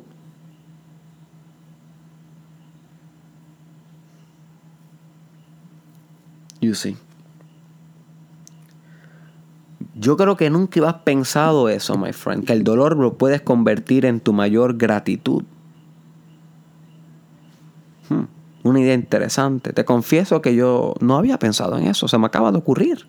You 6.60 6.76
see. 6.76 7.03
Yo 10.04 10.18
creo 10.18 10.36
que 10.36 10.50
nunca 10.50 10.90
has 10.90 10.96
pensado 10.96 11.70
eso, 11.70 11.98
my 11.98 12.12
friend, 12.12 12.46
que 12.46 12.52
el 12.52 12.66
dolor 12.66 12.98
lo 12.98 13.14
puedes 13.14 13.42
convertir 13.42 14.06
en 14.06 14.20
tu 14.20 14.34
mayor 14.34 14.78
gratitud. 14.78 15.44
Hmm, 18.10 18.26
una 18.64 18.82
idea 18.82 18.96
interesante. 18.96 19.72
Te 19.72 19.86
confieso 19.86 20.42
que 20.42 20.56
yo 20.56 20.94
no 21.00 21.16
había 21.16 21.40
pensado 21.40 21.78
en 21.78 21.88
eso, 21.88 22.10
se 22.10 22.18
me 22.18 22.26
acaba 22.26 22.52
de 22.52 22.58
ocurrir. 22.58 23.08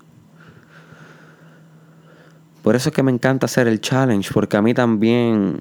Por 2.63 2.77
eso 2.77 2.91
es 2.91 2.95
que 2.95 3.03
me 3.03 3.11
encanta 3.11 3.47
hacer 3.47 3.67
el 3.67 3.81
challenge, 3.81 4.31
porque 4.33 4.57
a 4.57 4.63
mí 4.63 4.73
también, 4.73 5.59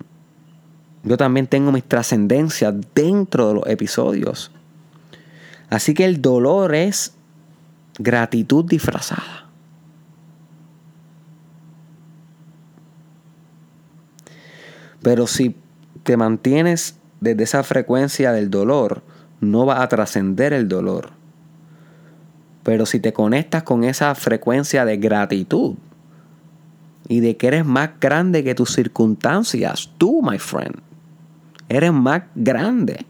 yo 1.01 1.17
también 1.17 1.47
tengo 1.47 1.71
mis 1.71 1.83
trascendencias 1.83 2.75
dentro 2.93 3.47
de 3.47 3.53
los 3.55 3.65
episodios. 3.65 4.51
Así 5.71 5.95
que 5.95 6.05
el 6.05 6.21
dolor 6.21 6.75
es 6.75 7.15
gratitud 7.97 8.65
disfrazada. 8.65 9.42
Pero 15.03 15.27
si 15.27 15.55
te 16.03 16.17
mantienes 16.17 16.97
desde 17.19 17.43
esa 17.43 17.63
frecuencia 17.63 18.31
del 18.31 18.49
dolor, 18.49 19.03
no 19.41 19.65
vas 19.65 19.81
a 19.81 19.87
trascender 19.89 20.53
el 20.53 20.67
dolor. 20.67 21.11
Pero 22.63 22.85
si 22.85 22.99
te 22.99 23.13
conectas 23.13 23.63
con 23.63 23.83
esa 23.83 24.15
frecuencia 24.15 24.85
de 24.85 24.97
gratitud 24.97 25.75
y 27.09 27.19
de 27.19 27.35
que 27.35 27.47
eres 27.47 27.65
más 27.65 27.91
grande 27.99 28.43
que 28.43 28.55
tus 28.55 28.73
circunstancias, 28.73 29.91
tú, 29.97 30.21
my 30.23 30.39
friend, 30.39 30.77
eres 31.67 31.91
más 31.91 32.23
grande 32.35 33.05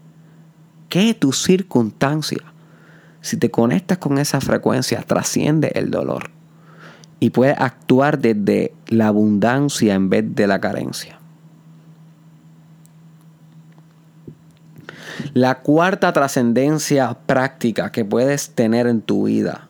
que 0.88 1.14
tus 1.14 1.42
circunstancias. 1.42 2.42
Si 3.20 3.36
te 3.36 3.50
conectas 3.50 3.98
con 3.98 4.18
esa 4.18 4.40
frecuencia, 4.40 5.02
trasciende 5.02 5.70
el 5.74 5.90
dolor 5.90 6.30
y 7.20 7.30
puedes 7.30 7.58
actuar 7.58 8.18
desde 8.18 8.74
la 8.88 9.06
abundancia 9.06 9.94
en 9.94 10.10
vez 10.10 10.34
de 10.34 10.46
la 10.46 10.60
carencia. 10.60 11.20
La 15.32 15.60
cuarta 15.60 16.12
trascendencia 16.12 17.16
práctica 17.26 17.92
que 17.92 18.04
puedes 18.04 18.50
tener 18.50 18.86
en 18.86 19.00
tu 19.00 19.24
vida 19.24 19.68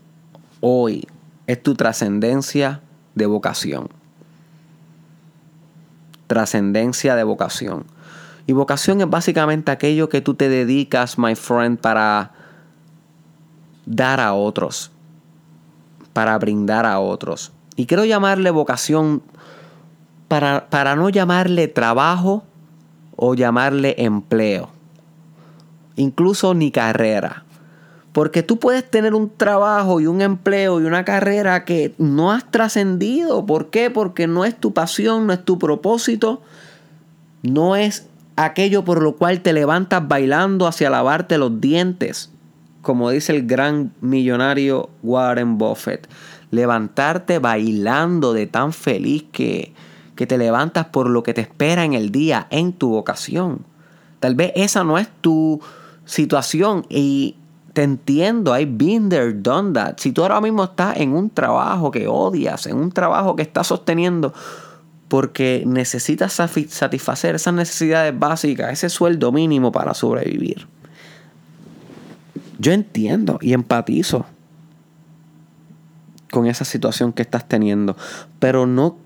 hoy 0.61 1.07
es 1.47 1.63
tu 1.63 1.75
trascendencia 1.75 2.81
de 3.15 3.27
vocación. 3.27 3.89
Trascendencia 6.27 7.15
de 7.17 7.25
vocación. 7.25 7.85
Y 8.47 8.53
vocación 8.53 9.01
es 9.01 9.09
básicamente 9.09 9.71
aquello 9.71 10.09
que 10.09 10.21
tú 10.21 10.35
te 10.35 10.49
dedicas, 10.49 11.19
my 11.19 11.35
friend, 11.35 11.79
para 11.79 12.33
dar 13.87 14.21
a 14.21 14.35
otros, 14.35 14.91
para 16.13 16.39
brindar 16.39 16.87
a 16.87 16.99
otros. 17.01 17.53
Y 17.77 17.87
quiero 17.87 18.05
llamarle 18.05 18.51
vocación 18.51 19.23
para, 20.29 20.69
para 20.71 20.97
no 20.97 21.09
llamarle 21.09 21.69
trabajo 21.69 22.45
o 23.17 23.35
llamarle 23.35 23.95
empleo 23.99 24.74
incluso 25.97 26.55
ni 26.55 26.71
carrera. 26.71 27.45
Porque 28.13 28.45
tú 28.45 28.61
puedes 28.61 28.89
tener 28.89 29.13
un 29.13 29.29
trabajo 29.29 30.01
y 30.01 30.07
un 30.07 30.23
empleo 30.23 30.81
y 30.81 30.85
una 30.85 31.05
carrera 31.05 31.65
que 31.65 31.95
no 31.99 32.31
has 32.31 32.49
trascendido. 32.49 33.45
¿Por 33.45 33.71
qué? 33.71 33.91
Porque 33.91 34.29
no 34.29 34.45
es 34.45 34.55
tu 34.55 34.73
pasión, 34.73 35.27
no 35.27 35.33
es 35.33 35.45
tu 35.45 35.59
propósito, 35.59 36.41
no 37.43 37.75
es 37.75 38.07
aquello 38.37 38.85
por 38.85 39.03
lo 39.03 39.17
cual 39.17 39.41
te 39.41 39.53
levantas 39.53 40.07
bailando 40.07 40.69
hacia 40.69 40.91
lavarte 40.91 41.39
los 41.39 41.61
dientes. 41.61 42.31
Como 42.83 43.11
dice 43.11 43.35
el 43.35 43.47
gran 43.47 43.93
millonario 44.01 44.91
Warren 45.03 45.59
Buffett. 45.59 46.09
Levantarte 46.53 47.41
bailando 47.41 48.33
de 48.33 48.47
tan 48.47 48.73
feliz 48.73 49.25
que, 49.33 49.73
que 50.15 50.29
te 50.29 50.39
levantas 50.39 50.87
por 50.87 51.11
lo 51.11 51.25
que 51.25 51.35
te 51.35 51.41
espera 51.41 51.85
en 51.85 51.95
el 51.95 52.13
día, 52.13 52.47
en 52.51 52.73
tu 52.75 52.91
vocación. 52.91 53.65
Tal 54.21 54.37
vez 54.37 54.53
esa 54.55 54.85
no 54.85 54.99
es 54.99 55.09
tu, 55.21 55.61
situación 56.05 56.87
y 56.89 57.37
te 57.73 57.83
entiendo, 57.83 58.57
I've 58.57 58.77
been 58.77 59.09
there, 59.09 59.33
done 59.33 59.73
that. 59.73 59.99
Si 59.99 60.13
tú 60.13 60.23
ahora 60.23 60.41
mismo 60.41 60.65
estás 60.65 60.97
en 60.99 61.13
un 61.13 61.29
trabajo 61.29 61.91
que 61.91 62.07
odias, 62.07 62.67
en 62.67 62.77
un 62.77 62.93
trabajo 62.93 63.35
que 63.35 63.43
estás 63.43 63.67
sosteniendo 63.67 64.33
porque 65.09 65.65
necesitas 65.67 66.33
satisfacer 66.33 67.35
esas 67.35 67.55
necesidades 67.55 68.19
básicas, 68.19 68.73
ese 68.73 68.89
sueldo 68.89 69.33
mínimo 69.33 69.71
para 69.71 69.93
sobrevivir. 69.93 70.67
Yo 72.59 72.73
entiendo 72.73 73.39
y 73.43 73.53
empatizo 73.53 74.25
con 76.31 76.47
esa 76.47 76.65
situación 76.65 77.13
que 77.13 77.23
estás 77.23 77.47
teniendo, 77.47 77.97
pero 78.39 78.67
no 78.67 78.97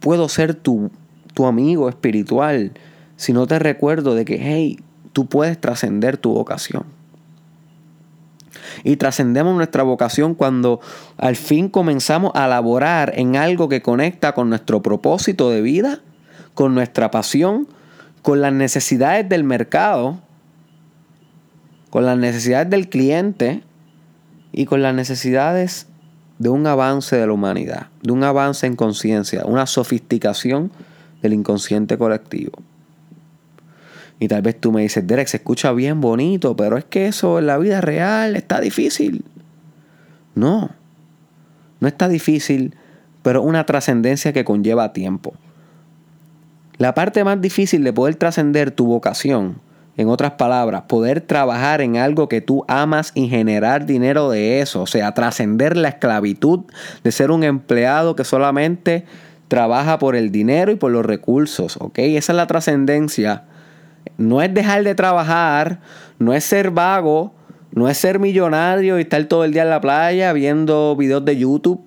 puedo 0.00 0.28
ser 0.28 0.54
tu, 0.54 0.90
tu 1.34 1.46
amigo 1.46 1.88
espiritual 1.88 2.72
si 3.16 3.32
no 3.32 3.46
te 3.46 3.58
recuerdo 3.58 4.14
de 4.14 4.24
que, 4.24 4.38
hey, 4.40 4.78
tú 5.14 5.26
puedes 5.26 5.58
trascender 5.58 6.18
tu 6.18 6.34
vocación. 6.34 6.84
Y 8.82 8.96
trascendemos 8.96 9.56
nuestra 9.56 9.82
vocación 9.82 10.34
cuando 10.34 10.80
al 11.16 11.36
fin 11.36 11.70
comenzamos 11.70 12.32
a 12.34 12.46
laborar 12.48 13.12
en 13.16 13.36
algo 13.36 13.68
que 13.70 13.80
conecta 13.80 14.32
con 14.32 14.50
nuestro 14.50 14.82
propósito 14.82 15.48
de 15.48 15.62
vida, 15.62 16.00
con 16.52 16.74
nuestra 16.74 17.10
pasión, 17.10 17.66
con 18.20 18.40
las 18.40 18.52
necesidades 18.52 19.28
del 19.28 19.44
mercado, 19.44 20.18
con 21.90 22.04
las 22.04 22.18
necesidades 22.18 22.68
del 22.68 22.88
cliente 22.88 23.62
y 24.52 24.66
con 24.66 24.82
las 24.82 24.94
necesidades 24.94 25.86
de 26.38 26.48
un 26.48 26.66
avance 26.66 27.16
de 27.16 27.26
la 27.26 27.32
humanidad, 27.32 27.86
de 28.02 28.12
un 28.12 28.24
avance 28.24 28.66
en 28.66 28.74
conciencia, 28.74 29.44
una 29.46 29.66
sofisticación 29.66 30.72
del 31.22 31.34
inconsciente 31.34 31.96
colectivo. 31.96 32.52
Y 34.20 34.28
tal 34.28 34.42
vez 34.42 34.60
tú 34.60 34.72
me 34.72 34.82
dices, 34.82 35.06
Derek, 35.06 35.26
se 35.26 35.38
escucha 35.38 35.72
bien 35.72 36.00
bonito, 36.00 36.56
pero 36.56 36.78
es 36.78 36.84
que 36.84 37.06
eso 37.06 37.38
en 37.38 37.46
la 37.46 37.58
vida 37.58 37.80
real 37.80 38.36
está 38.36 38.60
difícil. 38.60 39.24
No, 40.34 40.70
no 41.80 41.88
está 41.88 42.08
difícil, 42.08 42.74
pero 43.22 43.42
una 43.42 43.66
trascendencia 43.66 44.32
que 44.32 44.44
conlleva 44.44 44.92
tiempo. 44.92 45.34
La 46.78 46.94
parte 46.94 47.22
más 47.24 47.40
difícil 47.40 47.84
de 47.84 47.92
poder 47.92 48.16
trascender 48.16 48.70
tu 48.70 48.86
vocación, 48.86 49.60
en 49.96 50.08
otras 50.08 50.32
palabras, 50.32 50.82
poder 50.88 51.20
trabajar 51.20 51.80
en 51.80 51.96
algo 51.96 52.28
que 52.28 52.40
tú 52.40 52.64
amas 52.66 53.12
y 53.14 53.28
generar 53.28 53.86
dinero 53.86 54.28
de 54.28 54.60
eso, 54.60 54.82
o 54.82 54.86
sea, 54.86 55.14
trascender 55.14 55.76
la 55.76 55.90
esclavitud 55.90 56.60
de 57.04 57.12
ser 57.12 57.30
un 57.30 57.44
empleado 57.44 58.16
que 58.16 58.24
solamente 58.24 59.04
trabaja 59.46 59.98
por 59.98 60.16
el 60.16 60.32
dinero 60.32 60.72
y 60.72 60.76
por 60.76 60.90
los 60.90 61.06
recursos, 61.06 61.76
¿ok? 61.80 61.98
Esa 61.98 62.32
es 62.32 62.36
la 62.36 62.46
trascendencia 62.46 63.44
no 64.16 64.42
es 64.42 64.52
dejar 64.52 64.84
de 64.84 64.94
trabajar, 64.94 65.80
no 66.18 66.34
es 66.34 66.44
ser 66.44 66.70
vago, 66.70 67.34
no 67.72 67.88
es 67.88 67.98
ser 67.98 68.18
millonario 68.18 68.98
y 68.98 69.02
estar 69.02 69.24
todo 69.24 69.44
el 69.44 69.52
día 69.52 69.62
en 69.62 69.70
la 69.70 69.80
playa 69.80 70.32
viendo 70.32 70.94
videos 70.96 71.24
de 71.24 71.36
YouTube 71.36 71.84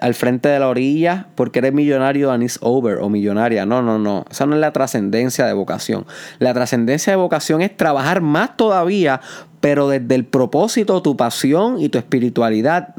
al 0.00 0.14
frente 0.14 0.48
de 0.48 0.58
la 0.58 0.68
orilla 0.68 1.26
porque 1.34 1.58
eres 1.58 1.72
millonario 1.72 2.30
and 2.30 2.44
it's 2.44 2.58
over 2.62 2.98
o 2.98 3.08
millonaria. 3.08 3.66
No, 3.66 3.82
no, 3.82 3.98
no. 3.98 4.24
Esa 4.30 4.46
no 4.46 4.54
es 4.54 4.60
la 4.60 4.72
trascendencia 4.72 5.46
de 5.46 5.52
vocación. 5.52 6.06
La 6.38 6.54
trascendencia 6.54 7.12
de 7.12 7.16
vocación 7.16 7.60
es 7.60 7.76
trabajar 7.76 8.20
más 8.20 8.56
todavía, 8.56 9.20
pero 9.60 9.88
desde 9.88 10.14
el 10.14 10.24
propósito, 10.24 11.02
tu 11.02 11.16
pasión 11.16 11.80
y 11.80 11.88
tu 11.88 11.98
espiritualidad, 11.98 12.94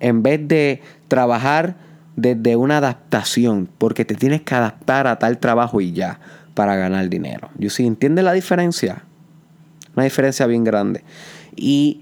en 0.00 0.22
vez 0.22 0.46
de 0.46 0.80
trabajar 1.08 1.76
desde 2.16 2.56
una 2.56 2.78
adaptación, 2.78 3.68
porque 3.78 4.04
te 4.04 4.14
tienes 4.14 4.42
que 4.42 4.54
adaptar 4.54 5.06
a 5.06 5.18
tal 5.18 5.38
trabajo 5.38 5.80
y 5.80 5.92
ya 5.92 6.18
para 6.58 6.74
ganar 6.74 7.08
dinero. 7.08 7.50
¿Yo 7.56 7.70
sí 7.70 7.86
entiende 7.86 8.20
la 8.20 8.32
diferencia? 8.32 9.04
Una 9.94 10.02
diferencia 10.02 10.44
bien 10.44 10.64
grande. 10.64 11.04
Y 11.54 12.00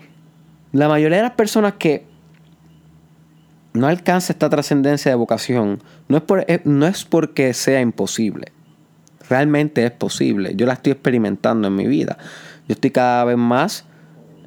la 0.72 0.88
mayoría 0.88 1.18
de 1.18 1.24
las 1.24 1.32
personas 1.32 1.74
que 1.74 2.06
no 3.74 3.86
alcanza 3.86 4.32
esta 4.32 4.48
trascendencia 4.48 5.10
de 5.10 5.14
vocación 5.14 5.82
no 6.08 6.16
es, 6.16 6.22
eh, 6.48 6.62
no 6.64 6.86
es 6.86 7.04
porque 7.04 7.52
sea 7.52 7.82
imposible. 7.82 8.50
Realmente 9.28 9.84
es 9.84 9.90
posible. 9.90 10.54
Yo 10.56 10.64
la 10.64 10.72
estoy 10.72 10.92
experimentando 10.92 11.68
en 11.68 11.74
mi 11.74 11.86
vida. 11.86 12.16
Yo 12.66 12.72
estoy 12.72 12.92
cada 12.92 13.26
vez 13.26 13.36
más 13.36 13.84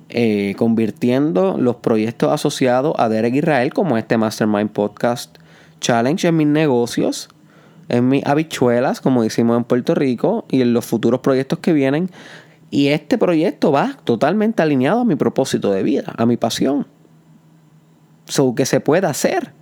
eh, 0.09 0.55
convirtiendo 0.57 1.55
los 1.59 1.75
proyectos 1.75 2.31
asociados 2.31 2.95
a 2.97 3.09
Derek 3.09 3.35
Israel, 3.35 3.71
como 3.75 3.95
este 3.95 4.17
Mastermind 4.17 4.71
Podcast 4.71 5.37
Challenge, 5.79 6.27
en 6.27 6.35
mis 6.35 6.47
negocios 6.47 7.29
en 7.89 8.07
mis 8.07 8.25
habichuelas, 8.25 9.01
como 9.01 9.23
decimos 9.23 9.57
en 9.57 9.63
Puerto 9.63 9.95
Rico, 9.95 10.45
y 10.49 10.61
en 10.61 10.73
los 10.73 10.85
futuros 10.85 11.19
proyectos 11.19 11.59
que 11.59 11.73
vienen. 11.73 12.09
Y 12.71 12.89
este 12.89 13.17
proyecto 13.17 13.71
va 13.71 13.97
totalmente 14.03 14.61
alineado 14.61 15.01
a 15.01 15.05
mi 15.05 15.15
propósito 15.15 15.71
de 15.71 15.83
vida, 15.83 16.13
a 16.17 16.25
mi 16.25 16.37
pasión. 16.37 16.87
So 18.25 18.53
que 18.53 18.65
se 18.65 18.79
pueda 18.79 19.09
hacer. 19.09 19.53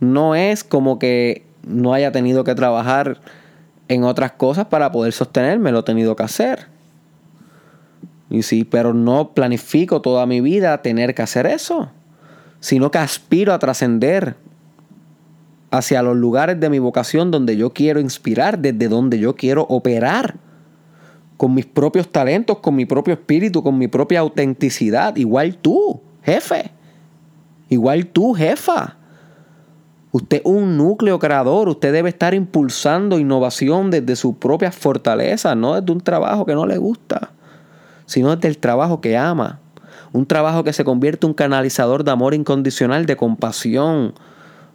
No 0.00 0.34
es 0.34 0.64
como 0.64 0.98
que 0.98 1.46
no 1.62 1.94
haya 1.94 2.10
tenido 2.10 2.44
que 2.44 2.54
trabajar 2.54 3.20
en 3.86 4.04
otras 4.04 4.32
cosas 4.32 4.66
para 4.66 4.92
poder 4.92 5.12
sostenerme, 5.12 5.72
lo 5.72 5.80
he 5.80 5.82
tenido 5.84 6.16
que 6.16 6.24
hacer. 6.24 6.66
Y 8.30 8.42
sí, 8.42 8.64
pero 8.64 8.92
no 8.92 9.30
planifico 9.32 10.02
toda 10.02 10.26
mi 10.26 10.40
vida 10.40 10.82
tener 10.82 11.14
que 11.14 11.22
hacer 11.22 11.46
eso, 11.46 11.90
sino 12.60 12.90
que 12.90 12.98
aspiro 12.98 13.54
a 13.54 13.58
trascender 13.58 14.36
hacia 15.70 16.02
los 16.02 16.16
lugares 16.16 16.58
de 16.60 16.70
mi 16.70 16.78
vocación 16.78 17.30
donde 17.30 17.56
yo 17.56 17.70
quiero 17.70 18.00
inspirar, 18.00 18.58
desde 18.58 18.88
donde 18.88 19.18
yo 19.18 19.34
quiero 19.36 19.66
operar, 19.68 20.36
con 21.36 21.54
mis 21.54 21.66
propios 21.66 22.10
talentos, 22.10 22.58
con 22.58 22.74
mi 22.74 22.84
propio 22.84 23.14
espíritu, 23.14 23.62
con 23.62 23.78
mi 23.78 23.86
propia 23.86 24.20
autenticidad, 24.20 25.16
igual 25.16 25.56
tú, 25.56 26.00
jefe, 26.22 26.72
igual 27.68 28.06
tú, 28.06 28.34
jefa. 28.34 28.96
Usted 30.10 30.38
es 30.38 30.42
un 30.44 30.76
núcleo 30.76 31.18
creador, 31.18 31.68
usted 31.68 31.92
debe 31.92 32.08
estar 32.08 32.34
impulsando 32.34 33.18
innovación 33.18 33.90
desde 33.90 34.16
su 34.16 34.36
propia 34.36 34.72
fortaleza, 34.72 35.54
no 35.54 35.74
desde 35.74 35.92
un 35.92 36.00
trabajo 36.00 36.44
que 36.44 36.54
no 36.54 36.66
le 36.66 36.78
gusta, 36.78 37.30
sino 38.06 38.34
desde 38.34 38.48
el 38.48 38.58
trabajo 38.58 39.00
que 39.00 39.16
ama. 39.16 39.60
Un 40.12 40.26
trabajo 40.26 40.64
que 40.64 40.72
se 40.72 40.84
convierte 40.84 41.26
en 41.26 41.30
un 41.30 41.34
canalizador 41.34 42.02
de 42.02 42.10
amor 42.10 42.32
incondicional, 42.32 43.04
de 43.04 43.16
compasión, 43.16 44.14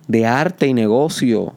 de 0.07 0.25
arte 0.25 0.67
y 0.67 0.73
negocio. 0.73 1.53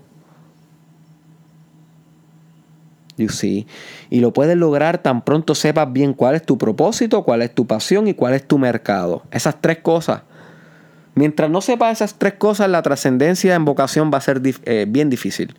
You 3.17 3.31
see. 3.31 3.67
Y 4.11 4.21
lo 4.21 4.33
puedes 4.33 4.57
lograr 4.57 4.99
tan 4.99 5.25
pronto 5.25 5.55
sepas 5.55 5.93
bien 5.93 6.13
cuál 6.13 6.35
es 6.35 6.43
tu 6.43 6.59
propósito, 6.59 7.25
cuál 7.25 7.43
es 7.43 7.55
tu 7.55 7.67
pasión 7.67 8.09
y 8.09 8.15
cuál 8.15 8.35
es 8.35 8.47
tu 8.47 8.59
mercado. 8.59 9.23
Esas 9.31 9.61
tres 9.61 9.79
cosas. 9.79 10.23
Mientras 11.15 11.51
no 11.51 11.63
sepas 11.63 11.93
esas 11.93 12.15
tres 12.15 12.35
cosas, 12.35 12.69
la 12.69 12.83
trascendencia 12.83 13.55
en 13.55 13.65
vocación 13.65 14.11
va 14.13 14.19
a 14.19 14.21
ser 14.21 14.43
eh, 14.45 14.85
bien 14.87 15.09
difícil. 15.09 15.57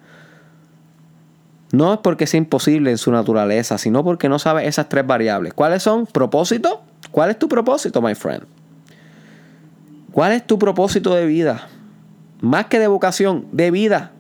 No 1.72 1.96
es 1.96 2.00
porque 2.00 2.28
sea 2.28 2.38
imposible 2.38 2.92
en 2.92 2.98
su 2.98 3.12
naturaleza, 3.12 3.78
sino 3.78 4.04
porque 4.04 4.30
no 4.30 4.40
sabes 4.40 4.68
esas 4.68 4.88
tres 4.88 5.06
variables. 5.06 5.54
¿Cuáles 5.54 5.82
son? 5.84 6.06
Propósito. 6.06 6.84
¿Cuál 7.12 7.32
es 7.32 7.40
tu 7.40 7.50
propósito, 7.50 8.02
my 8.02 8.14
friend? 8.14 8.44
¿Cuál 10.12 10.34
es 10.34 10.46
tu 10.46 10.60
propósito 10.60 11.14
de 11.16 11.26
vida? 11.26 11.68
Más 12.42 12.68
que 12.68 12.80
de 12.80 12.88
vocación, 12.88 13.48
de 13.52 13.72
vida. 13.72 14.12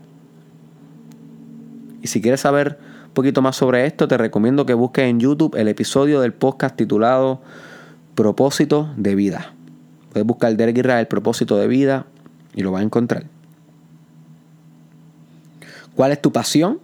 Y 2.01 2.07
si 2.07 2.21
quieres 2.21 2.41
saber 2.41 2.79
un 3.07 3.13
poquito 3.13 3.41
más 3.41 3.55
sobre 3.55 3.85
esto, 3.85 4.07
te 4.07 4.17
recomiendo 4.17 4.65
que 4.65 4.73
busques 4.73 5.05
en 5.05 5.19
YouTube 5.19 5.55
el 5.55 5.67
episodio 5.67 6.21
del 6.21 6.33
podcast 6.33 6.75
titulado 6.75 7.41
Propósito 8.15 8.91
de 8.97 9.15
vida. 9.15 9.53
Puedes 10.11 10.25
buscar 10.25 10.55
Derek 10.55 10.77
Israel 10.77 11.07
Propósito 11.07 11.57
de 11.57 11.67
vida 11.67 12.05
y 12.55 12.61
lo 12.61 12.71
vas 12.71 12.81
a 12.81 12.85
encontrar. 12.85 13.25
¿Cuál 15.95 16.11
es 16.11 16.21
tu 16.21 16.31
pasión? 16.31 16.79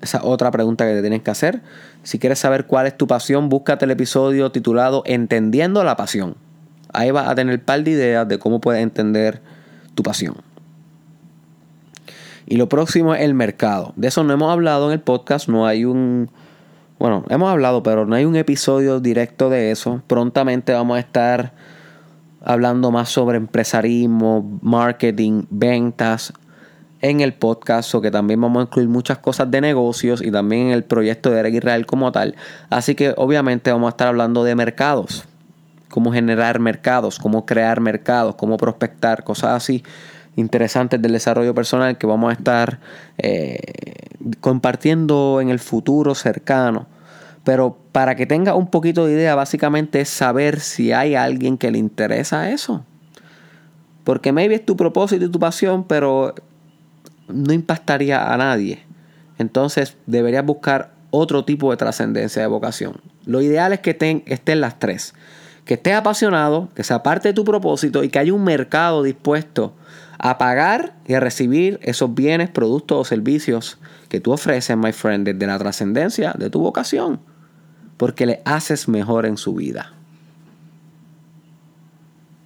Esa 0.00 0.18
es 0.18 0.24
otra 0.24 0.50
pregunta 0.50 0.84
que 0.84 0.94
te 0.94 1.00
tienes 1.00 1.22
que 1.22 1.30
hacer. 1.30 1.62
Si 2.02 2.18
quieres 2.18 2.40
saber 2.40 2.66
cuál 2.66 2.86
es 2.86 2.96
tu 2.96 3.06
pasión, 3.06 3.48
búscate 3.48 3.84
el 3.84 3.92
episodio 3.92 4.50
titulado 4.50 5.04
Entendiendo 5.06 5.84
la 5.84 5.96
pasión. 5.96 6.36
Ahí 6.92 7.12
vas 7.12 7.28
a 7.28 7.34
tener 7.36 7.64
par 7.64 7.84
de 7.84 7.92
ideas 7.92 8.26
de 8.26 8.38
cómo 8.38 8.60
puedes 8.60 8.82
entender 8.82 9.40
tu 9.94 10.02
pasión. 10.02 10.51
Y 12.52 12.56
lo 12.56 12.68
próximo 12.68 13.14
es 13.14 13.22
el 13.22 13.32
mercado. 13.32 13.94
De 13.96 14.08
eso 14.08 14.24
no 14.24 14.34
hemos 14.34 14.52
hablado 14.52 14.88
en 14.88 14.92
el 14.92 15.00
podcast, 15.00 15.48
no 15.48 15.66
hay 15.66 15.86
un... 15.86 16.28
Bueno, 16.98 17.24
hemos 17.30 17.50
hablado, 17.50 17.82
pero 17.82 18.04
no 18.04 18.14
hay 18.14 18.26
un 18.26 18.36
episodio 18.36 19.00
directo 19.00 19.48
de 19.48 19.70
eso. 19.70 20.02
Prontamente 20.06 20.74
vamos 20.74 20.98
a 20.98 21.00
estar 21.00 21.54
hablando 22.44 22.90
más 22.90 23.08
sobre 23.08 23.38
empresarismo, 23.38 24.58
marketing, 24.60 25.44
ventas 25.48 26.34
en 27.00 27.22
el 27.22 27.32
podcast, 27.32 27.94
o 27.94 28.02
que 28.02 28.10
también 28.10 28.38
vamos 28.38 28.60
a 28.60 28.64
incluir 28.64 28.90
muchas 28.90 29.16
cosas 29.16 29.50
de 29.50 29.62
negocios 29.62 30.20
y 30.20 30.30
también 30.30 30.66
en 30.66 30.72
el 30.72 30.84
proyecto 30.84 31.30
de 31.30 31.40
Eric 31.40 31.54
Israel 31.54 31.86
como 31.86 32.12
tal. 32.12 32.34
Así 32.68 32.94
que 32.94 33.14
obviamente 33.16 33.72
vamos 33.72 33.86
a 33.86 33.92
estar 33.92 34.08
hablando 34.08 34.44
de 34.44 34.54
mercados, 34.54 35.24
cómo 35.88 36.12
generar 36.12 36.58
mercados, 36.58 37.18
cómo 37.18 37.46
crear 37.46 37.80
mercados, 37.80 38.34
cómo 38.34 38.58
prospectar, 38.58 39.24
cosas 39.24 39.52
así 39.52 39.82
interesantes 40.36 41.00
del 41.00 41.12
desarrollo 41.12 41.54
personal 41.54 41.98
que 41.98 42.06
vamos 42.06 42.30
a 42.30 42.32
estar 42.32 42.80
eh, 43.18 43.58
compartiendo 44.40 45.40
en 45.40 45.50
el 45.50 45.58
futuro 45.58 46.14
cercano. 46.14 46.86
Pero 47.44 47.76
para 47.90 48.14
que 48.14 48.26
tenga 48.26 48.54
un 48.54 48.68
poquito 48.68 49.06
de 49.06 49.14
idea, 49.14 49.34
básicamente 49.34 50.00
es 50.00 50.08
saber 50.08 50.60
si 50.60 50.92
hay 50.92 51.14
alguien 51.14 51.58
que 51.58 51.70
le 51.70 51.78
interesa 51.78 52.50
eso. 52.50 52.84
Porque 54.04 54.32
maybe 54.32 54.54
es 54.54 54.64
tu 54.64 54.76
propósito 54.76 55.24
y 55.24 55.28
tu 55.28 55.38
pasión, 55.38 55.84
pero 55.84 56.34
no 57.28 57.52
impactaría 57.52 58.32
a 58.32 58.36
nadie. 58.36 58.84
Entonces 59.38 59.96
deberías 60.06 60.44
buscar 60.44 60.92
otro 61.10 61.44
tipo 61.44 61.70
de 61.70 61.76
trascendencia 61.76 62.42
de 62.42 62.48
vocación. 62.48 63.00
Lo 63.24 63.42
ideal 63.42 63.72
es 63.72 63.80
que 63.80 63.90
estén 64.26 64.60
las 64.60 64.78
tres. 64.78 65.14
Que 65.64 65.74
estés 65.74 65.94
apasionado, 65.94 66.68
que 66.74 66.82
sea 66.82 67.02
parte 67.02 67.28
de 67.28 67.34
tu 67.34 67.44
propósito 67.44 68.02
y 68.02 68.08
que 68.08 68.18
haya 68.18 68.32
un 68.32 68.44
mercado 68.44 69.02
dispuesto 69.02 69.74
a 70.22 70.38
pagar 70.38 70.94
y 71.04 71.14
a 71.14 71.20
recibir 71.20 71.80
esos 71.82 72.14
bienes, 72.14 72.48
productos 72.48 72.96
o 72.96 73.04
servicios 73.04 73.78
que 74.08 74.20
tú 74.20 74.32
ofreces, 74.32 74.76
my 74.76 74.92
friend, 74.92 75.26
desde 75.26 75.46
la 75.46 75.58
trascendencia 75.58 76.32
de 76.38 76.48
tu 76.48 76.60
vocación, 76.60 77.20
porque 77.96 78.24
le 78.24 78.40
haces 78.44 78.88
mejor 78.88 79.26
en 79.26 79.36
su 79.36 79.54
vida. 79.54 79.92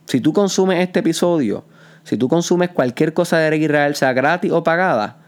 Si 0.06 0.22
tú 0.22 0.32
consumes 0.32 0.80
este 0.80 1.00
episodio, 1.00 1.64
si 2.02 2.16
tú 2.16 2.28
consumes 2.28 2.70
cualquier 2.70 3.12
cosa 3.12 3.38
de 3.38 3.54
Israel, 3.58 3.94
sea 3.94 4.14
gratis 4.14 4.52
o 4.52 4.64
pagada, 4.64 5.18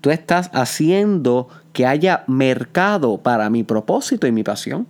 tú 0.00 0.10
estás 0.10 0.50
haciendo 0.54 1.48
que 1.74 1.86
haya 1.86 2.24
mercado 2.26 3.18
para 3.18 3.50
mi 3.50 3.64
propósito 3.64 4.26
y 4.26 4.32
mi 4.32 4.42
pasión. 4.42 4.86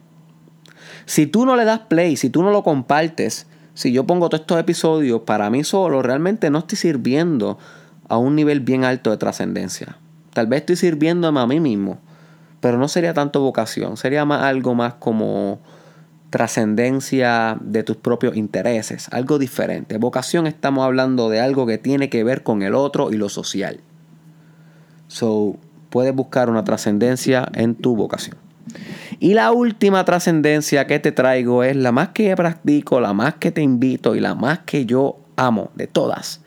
Si 1.06 1.26
tú 1.26 1.46
no 1.46 1.56
le 1.56 1.64
das 1.64 1.80
play, 1.80 2.16
si 2.16 2.30
tú 2.30 2.44
no 2.44 2.52
lo 2.52 2.62
compartes, 2.62 3.48
si 3.74 3.92
yo 3.92 4.06
pongo 4.06 4.28
todos 4.28 4.42
estos 4.42 4.58
episodios 4.58 5.22
para 5.22 5.50
mí 5.50 5.64
solo, 5.64 6.02
realmente 6.02 6.50
no 6.50 6.58
estoy 6.58 6.78
sirviendo 6.78 7.58
a 8.08 8.18
un 8.18 8.37
nivel 8.37 8.61
bien 8.61 8.85
alto 8.85 9.11
de 9.11 9.16
trascendencia. 9.16 9.96
Tal 10.35 10.46
vez 10.46 10.61
estoy 10.61 10.76
sirviéndome 10.76 11.40
a 11.40 11.46
mí 11.46 11.61
mismo, 11.61 11.98
pero 12.61 12.78
no 12.78 12.88
sería 12.88 13.14
tanto 13.14 13.40
vocación, 13.40 13.96
sería 13.96 14.24
más 14.24 14.42
algo 14.42 14.74
más 14.74 14.94
como 14.94 15.61
trascendencia 16.30 17.58
de 17.61 17.82
tus 17.82 17.96
propios 17.96 18.37
intereses, 18.37 19.08
algo 19.12 19.38
diferente. 19.38 19.98
Vocación 19.98 20.46
estamos 20.46 20.85
hablando 20.85 21.28
de 21.28 21.40
algo 21.40 21.66
que 21.66 21.76
tiene 21.76 22.08
que 22.08 22.24
ver 22.24 22.42
con 22.42 22.62
el 22.62 22.74
otro 22.74 23.12
y 23.12 23.16
lo 23.16 23.28
social. 23.28 23.80
So, 25.08 25.56
puedes 25.90 26.14
buscar 26.14 26.48
una 26.48 26.64
trascendencia 26.64 27.46
en 27.52 27.74
tu 27.74 27.96
vocación. 27.96 28.37
Y 29.22 29.35
la 29.35 29.52
última 29.52 30.04
trascendencia 30.04 30.88
que 30.88 30.98
te 30.98 31.12
traigo 31.12 31.62
es 31.62 31.76
la 31.76 31.92
más 31.92 32.08
que 32.08 32.35
practico, 32.35 32.98
la 32.98 33.12
más 33.12 33.35
que 33.35 33.52
te 33.52 33.62
invito 33.62 34.16
y 34.16 34.20
la 34.20 34.35
más 34.35 34.58
que 34.66 34.85
yo 34.85 35.20
amo 35.37 35.70
de 35.76 35.87
todas. 35.87 36.40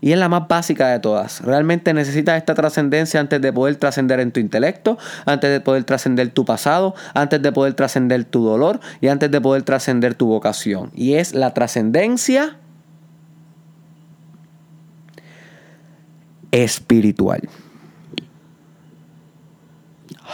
Y 0.00 0.10
es 0.10 0.18
la 0.18 0.28
más 0.28 0.48
básica 0.48 0.88
de 0.88 0.98
todas. 0.98 1.40
Realmente 1.42 1.94
necesitas 1.94 2.36
esta 2.36 2.56
trascendencia 2.56 3.20
antes 3.20 3.40
de 3.40 3.52
poder 3.52 3.76
trascender 3.76 4.18
en 4.18 4.32
tu 4.32 4.40
intelecto, 4.40 4.98
antes 5.26 5.48
de 5.48 5.60
poder 5.60 5.84
trascender 5.84 6.30
tu 6.30 6.44
pasado, 6.44 6.96
antes 7.14 7.40
de 7.40 7.52
poder 7.52 7.74
trascender 7.74 8.24
tu 8.24 8.44
dolor 8.44 8.80
y 9.00 9.06
antes 9.06 9.30
de 9.30 9.40
poder 9.40 9.62
trascender 9.62 10.16
tu 10.16 10.26
vocación. 10.26 10.90
Y 10.96 11.14
es 11.14 11.34
la 11.34 11.54
trascendencia 11.54 12.56
espiritual. 16.50 17.48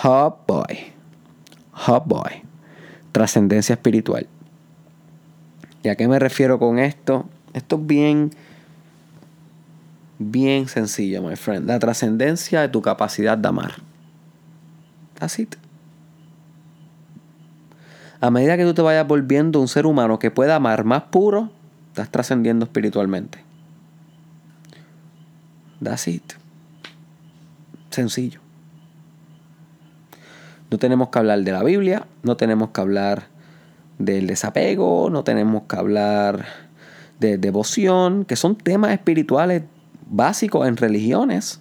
Oh 0.03 0.38
boy. 0.47 0.93
Hot 1.75 2.05
Boy. 2.07 2.43
Trascendencia 3.13 3.75
espiritual. 3.75 4.27
¿Y 5.83 5.89
a 5.89 5.97
qué 5.97 6.09
me 6.09 6.19
refiero 6.19 6.59
con 6.59 6.79
esto? 6.79 7.29
Esto 7.53 7.77
es 7.77 7.87
bien, 7.87 8.31
bien 10.19 10.67
sencillo, 10.69 11.23
my 11.23 11.37
friend. 11.37 11.67
La 11.67 11.79
trascendencia 11.79 12.63
de 12.63 12.69
tu 12.69 12.81
capacidad 12.81 13.37
de 13.37 13.49
amar. 13.49 13.75
Así. 15.21 15.47
A 18.21 18.31
medida 18.31 18.57
que 18.57 18.65
tú 18.65 18.75
te 18.75 18.83
vayas 18.83 19.07
volviendo 19.07 19.61
un 19.61 19.69
ser 19.69 19.87
humano 19.87 20.19
que 20.19 20.31
pueda 20.31 20.57
amar 20.57 20.85
más 20.85 21.03
puro, 21.03 21.51
estás 21.89 22.11
trascendiendo 22.11 22.65
espiritualmente. 22.65 23.45
That's 25.83 26.09
it. 26.09 26.33
Sencillo. 27.91 28.43
No 30.75 30.79
tenemos 30.79 31.11
que 31.11 31.21
hablar 31.21 31.41
de 31.45 31.53
la 31.53 31.63
Biblia, 31.63 32.09
no 32.25 32.37
tenemos 32.37 32.71
que 32.71 32.81
hablar 32.81 33.29
del 34.01 34.27
desapego, 34.27 35.09
no 35.09 35.23
tenemos 35.23 35.63
que 35.69 35.77
hablar 35.77 36.47
de 37.21 37.39
devoción, 37.39 38.25
que 38.25 38.35
son 38.35 38.57
temas 38.57 38.91
espirituales 38.91 39.63
básicos 40.11 40.67
en 40.67 40.77
religiones, 40.77 41.61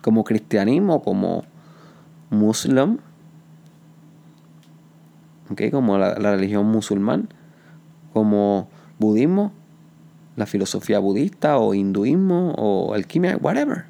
como 0.00 0.22
cristianismo, 0.22 1.02
como 1.02 1.42
muslim, 2.30 2.98
como 5.72 5.98
la, 5.98 6.16
la 6.16 6.36
religión 6.36 6.66
musulmán, 6.66 7.28
como 8.12 8.68
budismo, 9.00 9.50
la 10.36 10.46
filosofía 10.46 11.00
budista 11.00 11.58
o 11.58 11.74
hinduismo 11.74 12.52
o 12.56 12.94
alquimia, 12.94 13.38
whatever. 13.38 13.86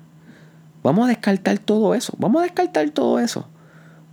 Vamos 0.83 1.05
a 1.05 1.09
descartar 1.09 1.59
todo 1.59 1.95
eso, 1.95 2.15
vamos 2.17 2.41
a 2.41 2.45
descartar 2.45 2.89
todo 2.89 3.19
eso. 3.19 3.51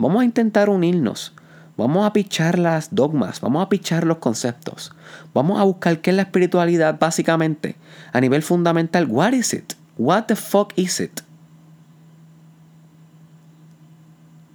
Vamos 0.04 0.22
a 0.22 0.26
intentar 0.26 0.70
unirnos. 0.70 1.32
Vamos 1.78 2.06
a 2.06 2.12
pichar 2.12 2.60
las 2.60 2.94
dogmas, 2.94 3.39
vamos 3.39 3.66
a 3.66 3.70
pichar 3.70 4.06
los 4.06 4.18
conceptos. 4.18 4.93
Vamos 5.34 5.62
a 5.62 5.64
buscar 5.64 6.01
qué 6.01 6.10
es 6.10 6.18
la 6.18 6.24
espiritualidad 6.24 6.99
básicamente. 6.99 7.78
A 8.12 8.20
nivel 8.20 8.43
fundamental, 8.43 9.06
what 9.10 9.32
is 9.32 9.54
it? 9.54 9.76
What 9.97 10.24
the 10.24 10.36
fuck 10.36 10.74
is 10.76 10.99
it? 10.99 11.22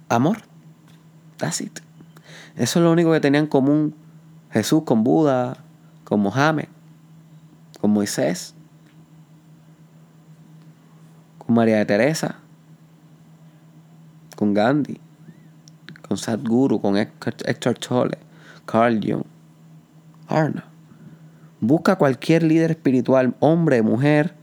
Amor. 0.07 0.37
That's 1.37 1.61
it. 1.61 1.79
Eso 2.55 2.77
es 2.77 2.83
lo 2.83 2.91
único 2.91 3.11
que 3.11 3.19
tenían 3.19 3.45
en 3.45 3.49
común 3.49 3.95
Jesús 4.51 4.83
con 4.83 5.03
Buda, 5.03 5.57
con 6.03 6.19
Mohammed, 6.19 6.67
con 7.81 7.89
Moisés, 7.89 8.53
con 11.39 11.55
María 11.55 11.77
de 11.77 11.85
Teresa, 11.87 12.35
con 14.35 14.53
Gandhi 14.53 15.01
con 16.09 16.17
Sadhguru, 16.17 16.81
con 16.81 16.97
Hector 16.97 17.77
Tolle, 17.77 18.17
Carl 18.65 18.99
Jung, 19.01 19.23
Arna. 20.27 20.65
Busca 21.61 21.97
cualquier 21.97 22.41
líder 22.41 22.71
espiritual, 22.71 23.35
hombre, 23.39 23.83
mujer 23.83 24.33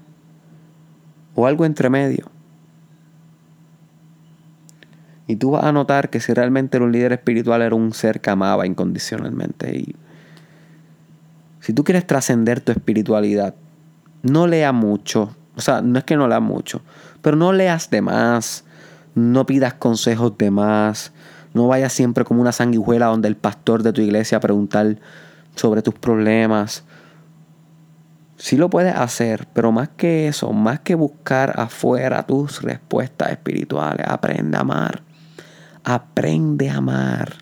o 1.35 1.47
algo 1.47 1.65
entre 1.65 1.91
medio. 1.91 2.31
Y 5.27 5.37
tú 5.37 5.51
vas 5.51 5.65
a 5.65 5.73
notar 5.73 6.09
que 6.09 6.21
si 6.21 6.33
realmente 6.33 6.79
un 6.79 6.93
líder 6.93 7.13
espiritual 7.13 7.63
era 7.63 7.75
un 7.75 7.93
ser 7.93 8.21
que 8.21 8.31
amaba 8.31 8.65
incondicionalmente. 8.65 9.77
Y 9.77 9.97
si 11.59 11.73
tú 11.73 11.83
quieres 11.83 12.07
trascender 12.07 12.61
tu 12.61 12.71
espiritualidad, 12.71 13.57
no 14.23 14.47
lea 14.47 14.71
mucho. 14.71 15.35
O 15.57 15.61
sea, 15.61 15.83
no 15.83 15.99
es 15.99 16.05
que 16.05 16.17
no 16.17 16.29
lea 16.29 16.39
mucho, 16.39 16.83
pero 17.23 17.37
no 17.37 17.53
leas 17.53 17.91
de 17.91 18.03
más. 18.03 18.65
No 19.17 19.47
pidas 19.47 19.75
consejos 19.75 20.37
de 20.39 20.51
más. 20.53 21.13
No 21.57 21.69
vayas 21.69 21.95
siempre 21.95 22.23
como 22.23 22.43
una 22.43 22.53
sanguijuela 22.53 23.07
donde 23.07 23.29
el 23.29 23.37
pastor 23.37 23.83
de 23.83 23.95
tu 23.95 24.03
iglesia 24.03 24.37
a 24.37 24.43
preguntar 24.43 24.99
sobre 25.55 25.81
tus 25.81 25.95
problemas. 25.95 26.85
Sí 28.37 28.59
lo 28.59 28.69
puedes 28.69 28.95
hacer, 28.95 29.49
pero 29.55 29.73
más 29.73 29.89
que 29.89 30.29
eso, 30.29 30.53
más 30.53 30.81
que 30.81 30.95
buscar 30.95 31.59
afuera 31.59 32.27
tus 32.27 32.61
respuestas 32.61 33.31
espirituales, 33.31 34.07
aprende 34.07 34.59
a 34.59 34.61
amar. 34.61 35.03
Aprende 35.83 36.69
a 36.69 36.77
amar 36.77 37.37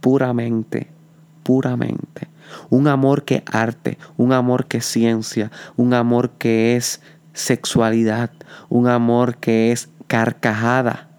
puramente, 0.00 0.90
puramente. 1.42 2.28
Un 2.70 2.88
amor 2.88 3.26
que 3.26 3.44
arte, 3.52 3.98
un 4.16 4.32
amor 4.32 4.68
que 4.68 4.80
ciencia, 4.80 5.50
un 5.76 5.92
amor 5.92 6.30
que 6.38 6.76
es 6.76 7.02
sexualidad, 7.34 8.30
un 8.70 8.88
amor 8.88 9.36
que 9.36 9.70
es 9.70 9.90
carcajada. 10.06 11.10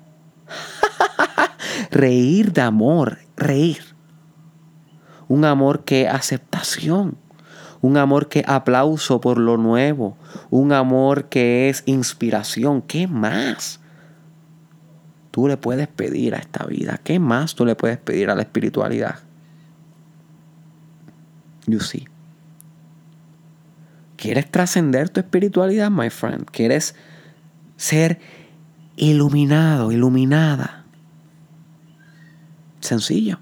Reír 1.96 2.54
de 2.54 2.62
amor, 2.62 3.20
reír. 3.36 3.96
Un 5.28 5.46
amor 5.46 5.84
que 5.84 6.08
aceptación 6.08 7.18
un 7.86 7.98
amor 7.98 8.30
que 8.30 8.44
aplauso 8.48 9.22
por 9.22 9.38
lo 9.38 9.58
nuevo, 9.58 10.18
un 10.50 10.72
amor 10.72 11.26
que 11.30 11.70
es 11.70 11.84
inspiración. 11.86 12.82
¿Qué 12.82 13.08
más? 13.08 13.80
Tú 15.30 15.48
le 15.48 15.58
puedes 15.58 15.88
pedir 15.88 16.34
a 16.34 16.40
esta 16.40 16.66
vida. 16.66 17.00
¿Qué 17.04 17.20
más 17.20 17.54
tú 17.54 17.64
le 17.64 17.76
puedes 17.76 18.00
pedir 18.00 18.32
a 18.32 18.36
la 18.36 18.42
espiritualidad? 18.42 19.20
You 21.68 21.80
see. 21.80 22.08
¿Quieres 24.16 24.50
trascender 24.50 25.10
tu 25.10 25.20
espiritualidad, 25.20 25.92
my 25.92 26.10
friend? 26.10 26.46
¿Quieres 26.50 26.96
ser 27.78 28.20
iluminado, 28.96 29.92
iluminada? 29.92 30.85
Sencillo. 32.86 33.40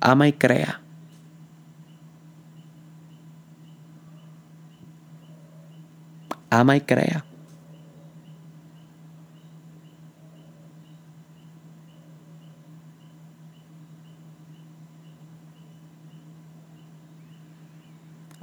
Ama 0.00 0.28
y 0.28 0.32
crea. 0.32 0.80
ama 6.54 6.76
y 6.76 6.80
crea. 6.80 7.24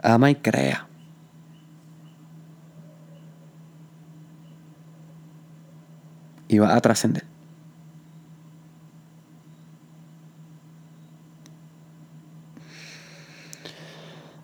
Ama 0.04 0.32
y 0.32 0.36
crea. 0.36 0.88
Y 6.48 6.60
va 6.60 6.76
a 6.76 6.82
trascender. 6.82 7.31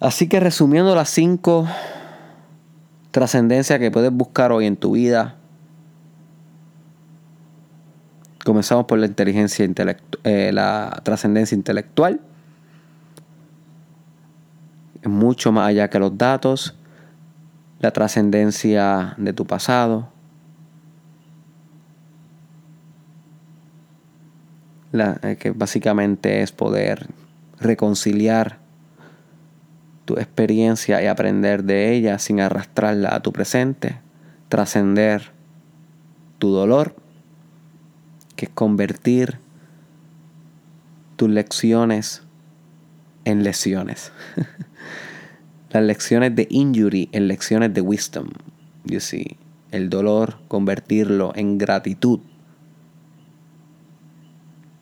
Así 0.08 0.30
que 0.30 0.40
resumiendo 0.40 0.96
las 0.96 1.10
cinco 1.10 1.68
trascendencia 3.12 3.78
que 3.78 3.92
puedes 3.92 4.10
buscar 4.10 4.54
hoy 4.54 4.66
en 4.66 4.78
tu 4.78 4.92
vida. 4.92 5.36
Comenzamos 8.46 8.86
por 8.86 9.00
la 9.00 9.06
inteligencia 9.06 9.66
intelectual, 9.66 10.22
eh, 10.24 10.52
la 10.54 11.02
trascendencia 11.04 11.56
intelectual. 11.56 12.22
Es 15.02 15.10
mucho 15.10 15.52
más 15.52 15.68
allá 15.68 15.90
que 15.90 16.00
los 16.00 16.18
datos. 16.18 16.78
La 17.82 17.92
trascendencia 17.92 19.14
de 19.18 19.34
tu 19.34 19.46
pasado. 19.46 20.08
Eh, 24.94 25.36
que 25.38 25.52
básicamente 25.52 26.44
es 26.44 26.54
poder 26.54 27.08
reconciliar 27.60 28.67
tu 30.08 30.16
experiencia 30.16 31.04
y 31.04 31.06
aprender 31.06 31.66
de 31.66 31.94
ella 31.94 32.18
sin 32.18 32.40
arrastrarla 32.40 33.14
a 33.14 33.20
tu 33.20 33.34
presente, 33.34 34.00
trascender 34.48 35.34
tu 36.40 36.50
dolor, 36.52 36.96
que 38.38 38.46
es 38.46 38.52
convertir 38.52 39.38
tus 41.18 41.30
lecciones 41.30 42.24
en 43.26 43.44
lesiones. 43.44 44.14
Las 45.72 45.84
lecciones 45.84 46.34
de 46.38 46.48
injury 46.50 47.10
en 47.12 47.28
lecciones 47.28 47.74
de 47.74 47.82
wisdom. 47.82 48.30
You 48.86 49.02
see, 49.02 49.36
el 49.72 49.90
dolor 49.90 50.38
convertirlo 50.48 51.34
en 51.36 51.58
gratitud 51.58 52.22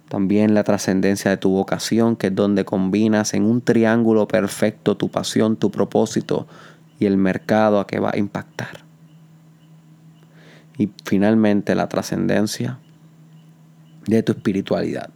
también 0.10 0.54
la 0.54 0.64
trascendencia 0.64 1.32
de 1.32 1.38
tu 1.38 1.50
vocación, 1.50 2.16
que 2.16 2.28
es 2.28 2.36
donde 2.36 2.66
combinas 2.66 3.34
en 3.34 3.44
un 3.44 3.62
triángulo 3.62 4.28
perfecto 4.28 4.96
tu 4.96 5.10
pasión, 5.10 5.58
tu 5.58 5.72
propósito 5.72 6.48
y 7.00 7.06
el 7.06 7.18
mercado 7.18 7.80
a 7.80 7.88
que 7.88 8.00
va 8.00 8.12
a 8.14 8.18
impactar. 8.18 8.86
Y 10.78 10.90
finalmente 11.06 11.74
la 11.74 11.90
trascendencia 11.90 12.80
de 14.06 14.22
tu 14.22 14.34
espiritualidad, 14.34 15.10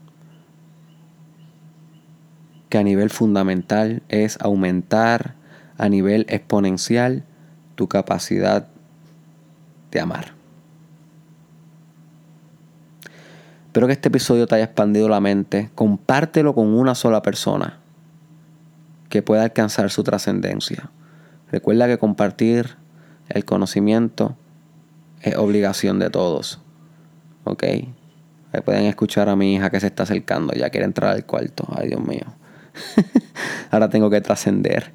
que 2.69 2.77
a 2.77 2.83
nivel 2.83 3.09
fundamental 3.09 4.01
es 4.09 4.37
aumentar 4.41 5.35
a 5.77 5.89
nivel 5.89 6.25
exponencial 6.29 7.23
tu 7.75 7.87
capacidad 7.87 8.67
de 9.91 9.99
amar. 9.99 10.38
Espero 13.69 13.85
que 13.85 13.93
este 13.93 14.07
episodio 14.07 14.47
te 14.47 14.55
haya 14.55 14.63
expandido 14.63 15.07
la 15.09 15.19
mente. 15.19 15.69
Compártelo 15.75 16.55
con 16.55 16.73
una 16.73 16.95
sola 16.95 17.21
persona 17.21 17.77
que 19.09 19.21
pueda 19.21 19.43
alcanzar 19.43 19.91
su 19.91 20.01
trascendencia. 20.01 20.89
Recuerda 21.51 21.85
que 21.85 21.99
compartir 21.99 22.77
el 23.27 23.45
conocimiento 23.45 24.35
es 25.21 25.37
obligación 25.37 25.99
de 25.99 26.09
todos. 26.09 26.59
¿Ok? 27.43 27.63
pueden 28.65 28.85
escuchar 28.85 29.29
a 29.29 29.35
mi 29.35 29.53
hija 29.53 29.69
que 29.69 29.79
se 29.79 29.85
está 29.85 30.01
acercando. 30.01 30.53
Ya 30.53 30.71
quiere 30.71 30.85
entrar 30.85 31.11
al 31.11 31.23
cuarto. 31.27 31.67
Ay, 31.69 31.89
Dios 31.89 32.01
mío. 32.01 32.25
Ahora 33.71 33.89
tengo 33.89 34.09
que 34.09 34.21
trascender. 34.21 34.91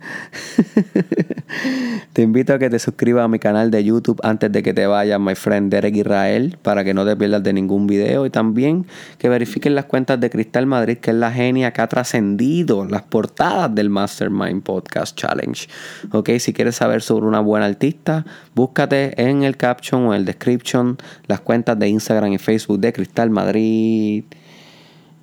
te 2.12 2.22
invito 2.22 2.55
a 2.55 2.59
que 2.59 2.70
te 2.70 2.78
suscribas 2.78 3.24
a 3.24 3.28
mi 3.28 3.39
canal 3.39 3.70
de 3.70 3.85
YouTube 3.85 4.20
antes 4.22 4.51
de 4.51 4.62
que 4.62 4.74
te 4.74 4.87
vayas, 4.87 5.20
my 5.20 5.35
friend 5.35 5.70
Derek 5.70 5.97
Israel, 5.97 6.59
para 6.62 6.85
que 6.85 6.95
no 6.95 7.05
te 7.05 7.16
pierdas 7.16 7.43
de 7.43 7.53
ningún 7.53 7.87
video. 7.87 8.26
Y 8.26 8.30
también 8.30 8.87
que 9.18 9.28
verifiquen 9.28 9.74
las 9.74 9.87
cuentas 9.87 10.20
de 10.20 10.30
Cristal 10.30 10.66
Madrid, 10.66 10.99
que 10.99 11.11
es 11.11 11.16
la 11.16 11.32
genia 11.32 11.72
que 11.72 11.82
ha 11.82 11.87
trascendido 11.89 12.85
las 12.85 13.03
portadas 13.03 13.74
del 13.74 13.91
Mastermind 13.91 14.62
Podcast 14.62 15.16
Challenge. 15.16 15.68
Ok, 16.12 16.30
si 16.39 16.53
quieres 16.53 16.76
saber 16.76 17.03
sobre 17.03 17.26
una 17.26 17.41
buena 17.41 17.66
artista, 17.66 18.24
búscate 18.55 19.20
en 19.22 19.43
el 19.43 19.57
caption 19.57 20.07
o 20.07 20.14
en 20.14 20.20
el 20.20 20.24
description 20.24 20.99
las 21.26 21.41
cuentas 21.41 21.78
de 21.78 21.89
Instagram 21.89 22.32
y 22.32 22.39
Facebook 22.39 22.80
de 22.80 22.93
Cristal 22.93 23.30
Madrid. 23.30 24.24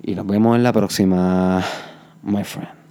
Y 0.02 0.14
nos 0.14 0.26
vemos 0.26 0.56
en 0.56 0.62
la 0.62 0.72
próxima. 0.72 1.64
My 2.22 2.42
friend. 2.42 2.81